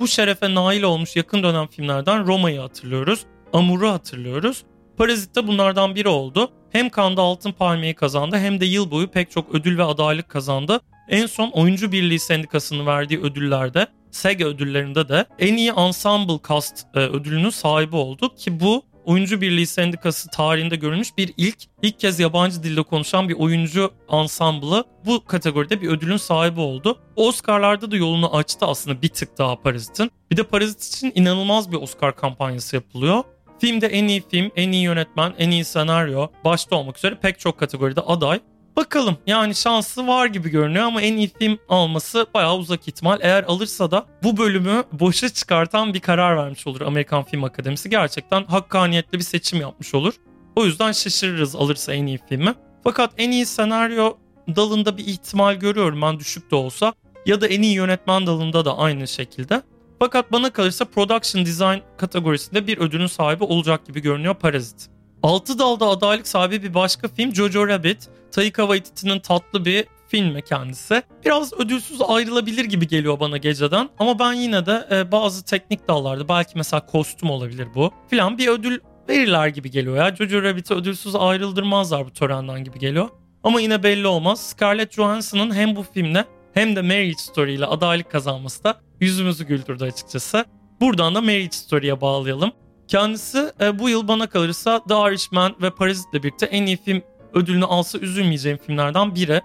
Bu 0.00 0.08
şerefe 0.08 0.54
nail 0.54 0.82
olmuş 0.82 1.16
yakın 1.16 1.42
dönem 1.42 1.66
filmlerden 1.66 2.26
Roma'yı 2.26 2.60
hatırlıyoruz. 2.60 3.20
Amur'u 3.52 3.90
hatırlıyoruz. 3.90 4.64
Parazit 4.96 5.36
de 5.36 5.46
bunlardan 5.46 5.94
biri 5.94 6.08
oldu. 6.08 6.50
Hem 6.70 6.90
Cannes'da 6.90 7.22
Altın 7.22 7.52
Palmiye'yi 7.52 7.94
kazandı 7.94 8.36
hem 8.36 8.60
de 8.60 8.66
yıl 8.66 8.90
boyu 8.90 9.08
pek 9.08 9.30
çok 9.30 9.54
ödül 9.54 9.78
ve 9.78 9.84
adaylık 9.84 10.28
kazandı. 10.28 10.80
En 11.08 11.26
son 11.26 11.50
Oyuncu 11.50 11.92
Birliği 11.92 12.18
Sendikası'nın 12.18 12.86
verdiği 12.86 13.20
ödüllerde 13.20 13.86
SEG 14.10 14.42
ödüllerinde 14.42 15.08
de 15.08 15.26
en 15.38 15.56
iyi 15.56 15.70
ensemble 15.70 16.38
cast 16.48 16.86
e, 16.94 16.98
ödülünün 16.98 17.50
sahibi 17.50 17.96
oldu 17.96 18.34
ki 18.34 18.60
bu 18.60 18.82
Oyuncu 19.04 19.40
Birliği 19.40 19.66
Sendikası 19.66 20.30
tarihinde 20.30 20.76
görülmüş 20.76 21.16
bir 21.18 21.34
ilk. 21.36 21.56
ilk 21.82 22.00
kez 22.00 22.20
yabancı 22.20 22.62
dilde 22.62 22.82
konuşan 22.82 23.28
bir 23.28 23.34
oyuncu 23.34 23.90
ansamblı 24.08 24.84
bu 25.06 25.24
kategoride 25.24 25.82
bir 25.82 25.88
ödülün 25.88 26.16
sahibi 26.16 26.60
oldu. 26.60 26.98
Oscar'larda 27.16 27.90
da 27.90 27.96
yolunu 27.96 28.36
açtı 28.36 28.66
aslında 28.66 29.02
bir 29.02 29.08
tık 29.08 29.38
daha 29.38 29.56
Parazit'in. 29.56 30.10
Bir 30.30 30.36
de 30.36 30.42
Parazit 30.42 30.84
için 30.84 31.12
inanılmaz 31.14 31.72
bir 31.72 31.76
Oscar 31.76 32.16
kampanyası 32.16 32.76
yapılıyor. 32.76 33.22
Filmde 33.58 33.86
en 33.86 34.08
iyi 34.08 34.22
film, 34.28 34.50
en 34.56 34.72
iyi 34.72 34.82
yönetmen, 34.82 35.34
en 35.38 35.50
iyi 35.50 35.64
senaryo 35.64 36.28
başta 36.44 36.76
olmak 36.76 36.98
üzere 36.98 37.14
pek 37.14 37.38
çok 37.38 37.58
kategoride 37.58 38.00
aday. 38.00 38.40
Bakalım 38.76 39.16
yani 39.26 39.54
şansı 39.54 40.06
var 40.06 40.26
gibi 40.26 40.48
görünüyor 40.48 40.84
ama 40.84 41.02
en 41.02 41.16
iyi 41.16 41.28
film 41.38 41.58
alması 41.68 42.26
bayağı 42.34 42.56
uzak 42.56 42.88
ihtimal. 42.88 43.18
Eğer 43.22 43.44
alırsa 43.44 43.90
da 43.90 44.06
bu 44.22 44.36
bölümü 44.36 44.84
boşa 44.92 45.28
çıkartan 45.28 45.94
bir 45.94 46.00
karar 46.00 46.36
vermiş 46.36 46.66
olur 46.66 46.80
Amerikan 46.80 47.24
Film 47.24 47.44
Akademisi. 47.44 47.90
Gerçekten 47.90 48.44
hakkaniyetli 48.44 49.18
bir 49.18 49.24
seçim 49.24 49.60
yapmış 49.60 49.94
olur. 49.94 50.14
O 50.56 50.64
yüzden 50.64 50.92
şaşırırız 50.92 51.56
alırsa 51.56 51.94
en 51.94 52.06
iyi 52.06 52.18
filmi. 52.28 52.54
Fakat 52.84 53.10
en 53.18 53.30
iyi 53.30 53.46
senaryo 53.46 54.16
dalında 54.56 54.96
bir 54.96 55.06
ihtimal 55.06 55.54
görüyorum 55.54 56.02
ben 56.02 56.18
düşük 56.18 56.50
de 56.50 56.56
olsa. 56.56 56.92
Ya 57.26 57.40
da 57.40 57.46
en 57.46 57.62
iyi 57.62 57.74
yönetmen 57.74 58.26
dalında 58.26 58.64
da 58.64 58.78
aynı 58.78 59.08
şekilde. 59.08 59.62
Fakat 59.98 60.32
bana 60.32 60.50
kalırsa 60.50 60.84
Production 60.84 61.46
Design 61.46 61.78
kategorisinde 61.96 62.66
bir 62.66 62.78
ödülün 62.78 63.06
sahibi 63.06 63.44
olacak 63.44 63.86
gibi 63.86 64.00
görünüyor 64.00 64.34
Parazit. 64.34 64.88
Altı 65.22 65.58
dalda 65.58 65.86
adaylık 65.86 66.28
sahibi 66.28 66.62
bir 66.62 66.74
başka 66.74 67.08
film 67.08 67.34
Jojo 67.34 67.68
Rabbit. 67.68 68.08
Taika 68.36 68.62
Waititi'nin 68.62 69.18
tatlı 69.18 69.64
bir 69.64 69.84
filmi 70.08 70.42
kendisi. 70.42 71.02
Biraz 71.24 71.52
ödülsüz 71.52 71.98
ayrılabilir 72.08 72.64
gibi 72.64 72.88
geliyor 72.88 73.20
bana 73.20 73.36
geceden. 73.36 73.88
Ama 73.98 74.18
ben 74.18 74.32
yine 74.32 74.66
de 74.66 74.88
e, 74.90 75.12
bazı 75.12 75.44
teknik 75.44 75.88
dallarda 75.88 76.28
belki 76.28 76.52
mesela 76.54 76.86
kostüm 76.86 77.30
olabilir 77.30 77.68
bu 77.74 77.90
filan 78.10 78.38
bir 78.38 78.48
ödül 78.48 78.78
verirler 79.08 79.48
gibi 79.48 79.70
geliyor 79.70 79.96
ya. 79.96 80.16
Jojo 80.16 80.42
Rabbit'i 80.42 80.74
ödülsüz 80.74 81.14
ayrıldırmazlar 81.14 82.06
bu 82.06 82.12
törenden 82.12 82.64
gibi 82.64 82.78
geliyor. 82.78 83.08
Ama 83.42 83.60
yine 83.60 83.82
belli 83.82 84.06
olmaz. 84.06 84.40
Scarlett 84.40 84.92
Johansson'ın 84.92 85.54
hem 85.54 85.76
bu 85.76 85.82
filmle 85.82 86.24
hem 86.54 86.76
de 86.76 86.82
Marriage 86.82 87.18
Story 87.18 87.54
ile 87.54 87.66
adaylık 87.66 88.10
kazanması 88.10 88.64
da 88.64 88.80
yüzümüzü 89.00 89.46
güldürdü 89.46 89.84
açıkçası. 89.84 90.44
Buradan 90.80 91.14
da 91.14 91.20
Marriage 91.20 91.52
Story'ye 91.52 92.00
bağlayalım. 92.00 92.52
Kendisi 92.88 93.52
e, 93.60 93.78
bu 93.78 93.88
yıl 93.88 94.08
bana 94.08 94.26
kalırsa 94.26 94.84
The 94.88 94.94
Irishman 94.94 95.54
ve 95.62 95.70
Parazit'le 95.70 96.14
birlikte 96.14 96.46
en 96.46 96.66
iyi 96.66 96.76
film 96.76 97.02
ödülünü 97.34 97.64
alsa 97.64 97.98
üzülmeyeceğim 97.98 98.58
filmlerden 98.66 99.14
biri. 99.14 99.40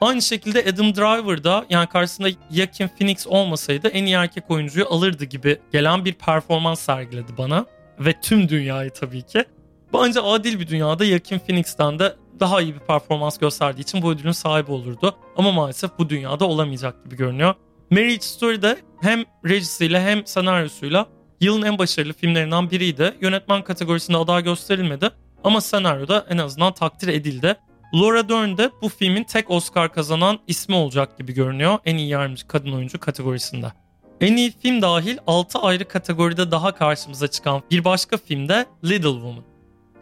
Aynı 0.00 0.22
şekilde 0.22 0.62
Adam 0.62 0.94
Driver 0.94 1.44
da 1.44 1.66
yani 1.70 1.86
karşısında 1.88 2.28
Joaquin 2.50 2.88
Phoenix 2.88 3.26
olmasaydı 3.26 3.88
en 3.88 4.04
iyi 4.04 4.14
erkek 4.14 4.50
oyuncuyu 4.50 4.86
alırdı 4.90 5.24
gibi 5.24 5.58
gelen 5.72 6.04
bir 6.04 6.12
performans 6.12 6.80
sergiledi 6.80 7.32
bana. 7.38 7.66
Ve 7.98 8.20
tüm 8.20 8.48
dünyayı 8.48 8.90
tabii 8.90 9.22
ki. 9.22 9.44
Bence 9.94 10.20
adil 10.20 10.60
bir 10.60 10.68
dünyada 10.68 11.04
Joaquin 11.04 11.38
Phoenix'ten 11.38 11.98
de 11.98 12.16
daha 12.40 12.60
iyi 12.60 12.74
bir 12.74 12.80
performans 12.80 13.38
gösterdiği 13.38 13.80
için 13.80 14.02
bu 14.02 14.10
ödülün 14.10 14.32
sahibi 14.32 14.70
olurdu. 14.72 15.16
Ama 15.36 15.52
maalesef 15.52 15.90
bu 15.98 16.08
dünyada 16.08 16.44
olamayacak 16.44 17.04
gibi 17.04 17.16
görünüyor. 17.16 17.54
Marriage 17.90 18.20
Story'de 18.20 18.76
hem 19.02 19.24
rejisiyle 19.44 20.00
hem 20.00 20.26
senaryosuyla 20.26 21.06
yılın 21.40 21.62
en 21.62 21.78
başarılı 21.78 22.12
filmlerinden 22.12 22.70
biriydi. 22.70 23.14
Yönetmen 23.20 23.64
kategorisinde 23.64 24.16
aday 24.16 24.44
gösterilmedi 24.44 25.10
ama 25.44 25.60
senaryoda 25.60 26.26
en 26.30 26.38
azından 26.38 26.74
takdir 26.74 27.08
edildi. 27.08 27.56
Laura 27.94 28.28
Dern 28.28 28.56
de 28.56 28.70
bu 28.82 28.88
filmin 28.88 29.24
tek 29.24 29.50
Oscar 29.50 29.92
kazanan 29.92 30.38
ismi 30.46 30.74
olacak 30.74 31.18
gibi 31.18 31.32
görünüyor 31.32 31.78
en 31.84 31.96
iyi 31.96 32.08
yardımcı 32.08 32.48
kadın 32.48 32.72
oyuncu 32.72 33.00
kategorisinde. 33.00 33.72
En 34.20 34.36
iyi 34.36 34.52
film 34.62 34.82
dahil 34.82 35.18
6 35.26 35.58
ayrı 35.58 35.88
kategoride 35.88 36.50
daha 36.50 36.74
karşımıza 36.74 37.28
çıkan 37.28 37.62
bir 37.70 37.84
başka 37.84 38.16
film 38.16 38.48
de 38.48 38.66
Little 38.84 39.10
Woman. 39.10 39.44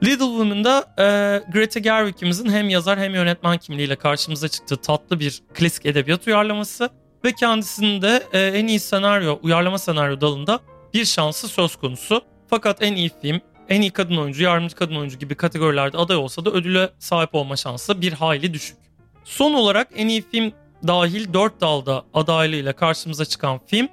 Little 0.05 0.25
Woman'da 0.25 0.95
e, 0.99 1.05
Greta 1.53 1.81
Gerwig'imizin 1.81 2.51
hem 2.51 2.69
yazar 2.69 2.99
hem 2.99 3.15
yönetmen 3.15 3.59
kimliğiyle 3.59 3.97
karşımıza 3.97 4.49
çıktığı 4.49 4.77
tatlı 4.77 5.21
bir 5.21 5.43
klasik 5.55 5.87
edebiyat 5.87 6.27
uyarlaması 6.27 6.91
ve 7.25 7.33
kendisinin 7.33 8.03
de 8.03 8.23
e, 8.33 8.39
en 8.39 8.67
iyi 8.67 8.81
senaryo, 8.81 9.39
uyarlama 9.43 9.79
senaryo 9.79 10.21
dalında 10.21 10.61
bir 10.95 11.05
şansı 11.05 11.49
söz 11.49 11.77
konusu. 11.77 12.23
Fakat 12.51 12.83
en 12.83 12.95
iyi 12.95 13.11
film, 13.23 13.41
en 13.69 13.81
iyi 13.81 13.91
kadın 13.91 14.17
oyuncu, 14.17 14.43
yardımcı 14.43 14.77
kadın 14.77 14.97
oyuncu 14.97 15.19
gibi 15.19 15.35
kategorilerde 15.35 15.99
aday 15.99 16.17
olsa 16.17 16.45
da 16.45 16.51
ödüle 16.51 16.91
sahip 16.99 17.35
olma 17.35 17.57
şansı 17.57 18.01
bir 18.01 18.13
hayli 18.13 18.55
düşük. 18.55 18.77
Son 19.25 19.55
olarak 19.55 19.89
en 19.97 20.09
iyi 20.09 20.23
film 20.23 20.53
dahil 20.87 21.33
4 21.33 21.61
dalda 21.61 22.05
adaylığıyla 22.15 22.73
karşımıza 22.73 23.25
çıkan 23.25 23.61
film 23.67 23.89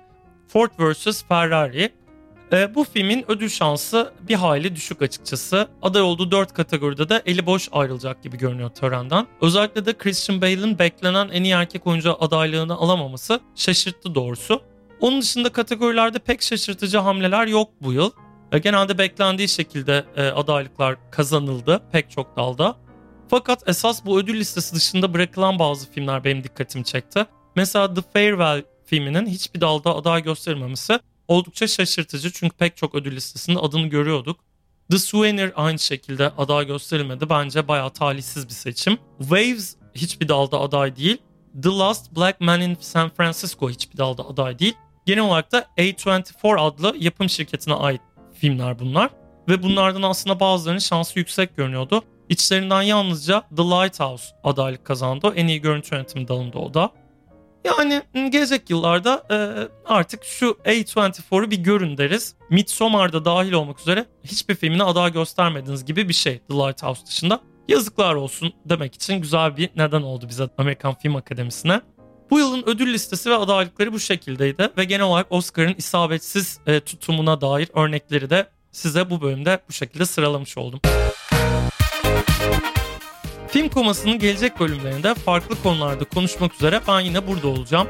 Ford 0.47 0.71
vs. 0.79 1.23
Ferrari. 1.23 1.89
E, 2.53 2.75
bu 2.75 2.83
filmin 2.83 3.25
ödül 3.27 3.49
şansı 3.49 4.13
bir 4.29 4.35
hayli 4.35 4.75
düşük 4.75 5.01
açıkçası. 5.01 5.67
Aday 5.81 6.01
olduğu 6.01 6.31
4 6.31 6.53
kategoride 6.53 7.09
de 7.09 7.21
eli 7.25 7.45
boş 7.45 7.69
ayrılacak 7.71 8.23
gibi 8.23 8.37
görünüyor 8.37 8.69
törenden. 8.69 9.27
Özellikle 9.41 9.85
de 9.85 9.93
Christian 9.97 10.41
Bale'ın 10.41 10.79
beklenen 10.79 11.29
en 11.29 11.43
iyi 11.43 11.53
erkek 11.53 11.87
oyuncu 11.87 12.17
adaylığını 12.19 12.75
alamaması 12.75 13.39
şaşırttı 13.55 14.15
doğrusu. 14.15 14.61
Onun 14.99 15.21
dışında 15.21 15.49
kategorilerde 15.49 16.19
pek 16.19 16.41
şaşırtıcı 16.41 16.97
hamleler 16.97 17.47
yok 17.47 17.69
bu 17.81 17.93
yıl. 17.93 18.11
E, 18.51 18.59
genelde 18.59 18.97
beklendiği 18.97 19.47
şekilde 19.47 20.05
e, 20.15 20.27
adaylıklar 20.27 21.11
kazanıldı 21.11 21.81
pek 21.91 22.11
çok 22.11 22.37
dalda. 22.37 22.75
Fakat 23.27 23.69
esas 23.69 24.05
bu 24.05 24.19
ödül 24.19 24.39
listesi 24.39 24.75
dışında 24.75 25.13
bırakılan 25.13 25.59
bazı 25.59 25.91
filmler 25.91 26.23
benim 26.23 26.43
dikkatimi 26.43 26.85
çekti. 26.85 27.25
Mesela 27.55 27.93
The 27.93 28.01
Farewell 28.01 28.63
filminin 28.85 29.25
hiçbir 29.25 29.61
dalda 29.61 29.95
aday 29.95 30.23
gösterilmemesi 30.23 30.99
oldukça 31.27 31.67
şaşırtıcı 31.67 32.31
çünkü 32.31 32.57
pek 32.57 32.77
çok 32.77 32.95
ödül 32.95 33.15
listesinde 33.15 33.59
adını 33.59 33.87
görüyorduk. 33.87 34.39
The 34.91 34.99
Souvenir 34.99 35.51
aynı 35.55 35.79
şekilde 35.79 36.29
aday 36.37 36.67
gösterilmedi. 36.67 37.29
Bence 37.29 37.67
bayağı 37.67 37.89
talihsiz 37.89 38.47
bir 38.47 38.53
seçim. 38.53 38.97
Waves 39.19 39.75
hiçbir 39.95 40.27
dalda 40.27 40.59
aday 40.59 40.95
değil. 40.95 41.17
The 41.63 41.69
Last 41.69 42.15
Black 42.15 42.41
Man 42.41 42.61
in 42.61 42.77
San 42.79 43.09
Francisco 43.09 43.69
hiçbir 43.69 43.97
dalda 43.97 44.27
aday 44.27 44.59
değil. 44.59 44.73
Genel 45.05 45.23
olarak 45.23 45.51
da 45.51 45.67
A24 45.77 46.59
adlı 46.59 46.95
yapım 46.99 47.29
şirketine 47.29 47.73
ait 47.73 48.01
filmler 48.45 48.79
bunlar. 48.79 49.09
Ve 49.49 49.63
bunlardan 49.63 50.01
aslında 50.01 50.39
bazılarının 50.39 50.79
şansı 50.79 51.19
yüksek 51.19 51.57
görünüyordu. 51.57 52.03
İçlerinden 52.29 52.81
yalnızca 52.81 53.41
The 53.57 53.63
Lighthouse 53.63 54.25
adaylık 54.43 54.85
kazandı. 54.85 55.33
En 55.35 55.47
iyi 55.47 55.61
görüntü 55.61 55.95
yönetimi 55.95 56.27
dalında 56.27 56.59
o 56.59 56.73
da. 56.73 56.91
Yani 57.65 58.01
gelecek 58.13 58.69
yıllarda 58.69 59.23
e, 59.31 59.37
artık 59.85 60.23
şu 60.23 60.57
A24'u 60.65 61.51
bir 61.51 61.57
görün 61.57 61.97
deriz. 61.97 62.35
Midsommar'da 62.49 63.25
dahil 63.25 63.51
olmak 63.51 63.79
üzere 63.79 64.05
hiçbir 64.23 64.55
filmine 64.55 64.83
aday 64.83 65.13
göstermediğiniz 65.13 65.85
gibi 65.85 66.09
bir 66.09 66.13
şey 66.13 66.39
The 66.39 66.53
Lighthouse 66.53 67.05
dışında. 67.05 67.39
Yazıklar 67.67 68.15
olsun 68.15 68.53
demek 68.65 68.95
için 68.95 69.21
güzel 69.21 69.57
bir 69.57 69.69
neden 69.75 70.01
oldu 70.01 70.25
bize 70.29 70.49
Amerikan 70.57 70.93
Film 70.93 71.15
Akademisi'ne. 71.15 71.81
Bu 72.29 72.39
yılın 72.39 72.63
ödül 72.65 72.93
listesi 72.93 73.29
ve 73.29 73.35
adaylıkları 73.35 73.93
bu 73.93 73.99
şekildeydi 73.99 74.69
ve 74.77 74.83
genel 74.83 75.05
olarak 75.05 75.27
Oscar'ın 75.29 75.75
isabetsiz 75.77 76.59
e, 76.67 76.79
tutumuna 76.79 77.41
dair 77.41 77.69
örnekleri 77.73 78.29
de 78.29 78.47
size 78.71 79.09
bu 79.09 79.21
bölümde 79.21 79.59
bu 79.69 79.73
şekilde 79.73 80.05
sıralamış 80.05 80.57
oldum. 80.57 80.79
Film 83.47 83.69
komasının 83.69 84.19
gelecek 84.19 84.59
bölümlerinde 84.59 85.13
farklı 85.13 85.55
konularda 85.63 86.03
konuşmak 86.03 86.53
üzere 86.53 86.81
ben 86.87 86.99
yine 86.99 87.27
burada 87.27 87.47
olacağım. 87.47 87.87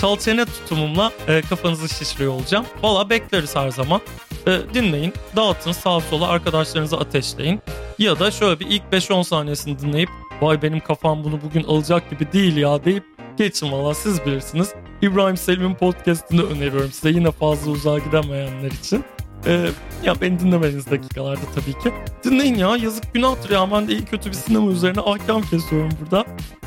Çalçene 0.00 0.44
tutumumla 0.44 1.12
e, 1.28 1.40
kafanızı 1.40 1.88
şişiriyor 1.88 2.32
olacağım. 2.32 2.66
Valla 2.82 3.10
bekleriz 3.10 3.56
her 3.56 3.70
zaman. 3.70 4.00
E, 4.46 4.58
dinleyin, 4.74 5.12
dağıtın 5.36 5.72
sağa 5.72 6.00
sola 6.00 6.28
arkadaşlarınızı 6.28 6.96
ateşleyin. 6.96 7.60
Ya 7.98 8.18
da 8.18 8.30
şöyle 8.30 8.60
bir 8.60 8.66
ilk 8.66 8.82
5-10 8.92 9.24
saniyesini 9.24 9.78
dinleyip 9.78 10.08
vay 10.40 10.62
benim 10.62 10.80
kafam 10.80 11.24
bunu 11.24 11.42
bugün 11.42 11.64
alacak 11.64 12.10
gibi 12.10 12.32
değil 12.32 12.56
ya 12.56 12.84
deyip 12.84 13.04
geçin 13.38 13.72
valla 13.72 13.94
siz 13.94 14.26
bilirsiniz. 14.26 14.74
İbrahim 15.02 15.36
Selim'in 15.36 15.74
podcastını 15.74 16.42
öneriyorum 16.50 16.92
size 16.92 17.10
yine 17.10 17.30
fazla 17.30 17.70
uzağa 17.70 17.98
gidemeyenler 17.98 18.70
için. 18.70 19.04
Ee, 19.46 19.68
ya 20.04 20.20
beni 20.20 20.40
dinlemeniz 20.40 20.90
dakikalarda 20.90 21.40
tabii 21.54 21.72
ki. 21.72 21.92
Dinleyin 22.24 22.54
ya 22.54 22.76
yazık 22.76 23.14
günahtır 23.14 23.50
ya 23.50 23.70
ben 23.72 23.88
de 23.88 23.92
iyi 23.92 24.04
kötü 24.04 24.30
bir 24.30 24.34
sinema 24.34 24.70
üzerine 24.70 25.00
ahkam 25.00 25.42
kesiyorum 25.42 25.90
burada. 26.00 26.24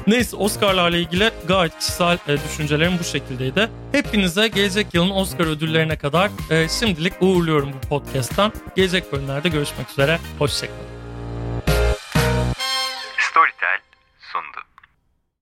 Neyse 0.08 0.36
Oscar'larla 0.36 0.98
ilgili 0.98 1.32
gayet 1.48 1.80
kişisel 1.80 2.18
e, 2.28 2.38
düşüncelerim 2.38 2.94
bu 3.00 3.04
şekildeydi. 3.04 3.70
Hepinize 3.92 4.48
gelecek 4.48 4.94
yılın 4.94 5.10
Oscar 5.10 5.46
ödüllerine 5.46 5.98
kadar 5.98 6.32
e, 6.50 6.68
şimdilik 6.70 7.14
uğurluyorum 7.22 7.70
bu 7.74 7.88
podcast'tan. 7.88 8.54
Gelecek 8.76 9.14
bölümlerde 9.14 9.50
görüşmek 9.50 9.90
üzere. 9.90 10.20
Hoşçakalın. 10.40 10.95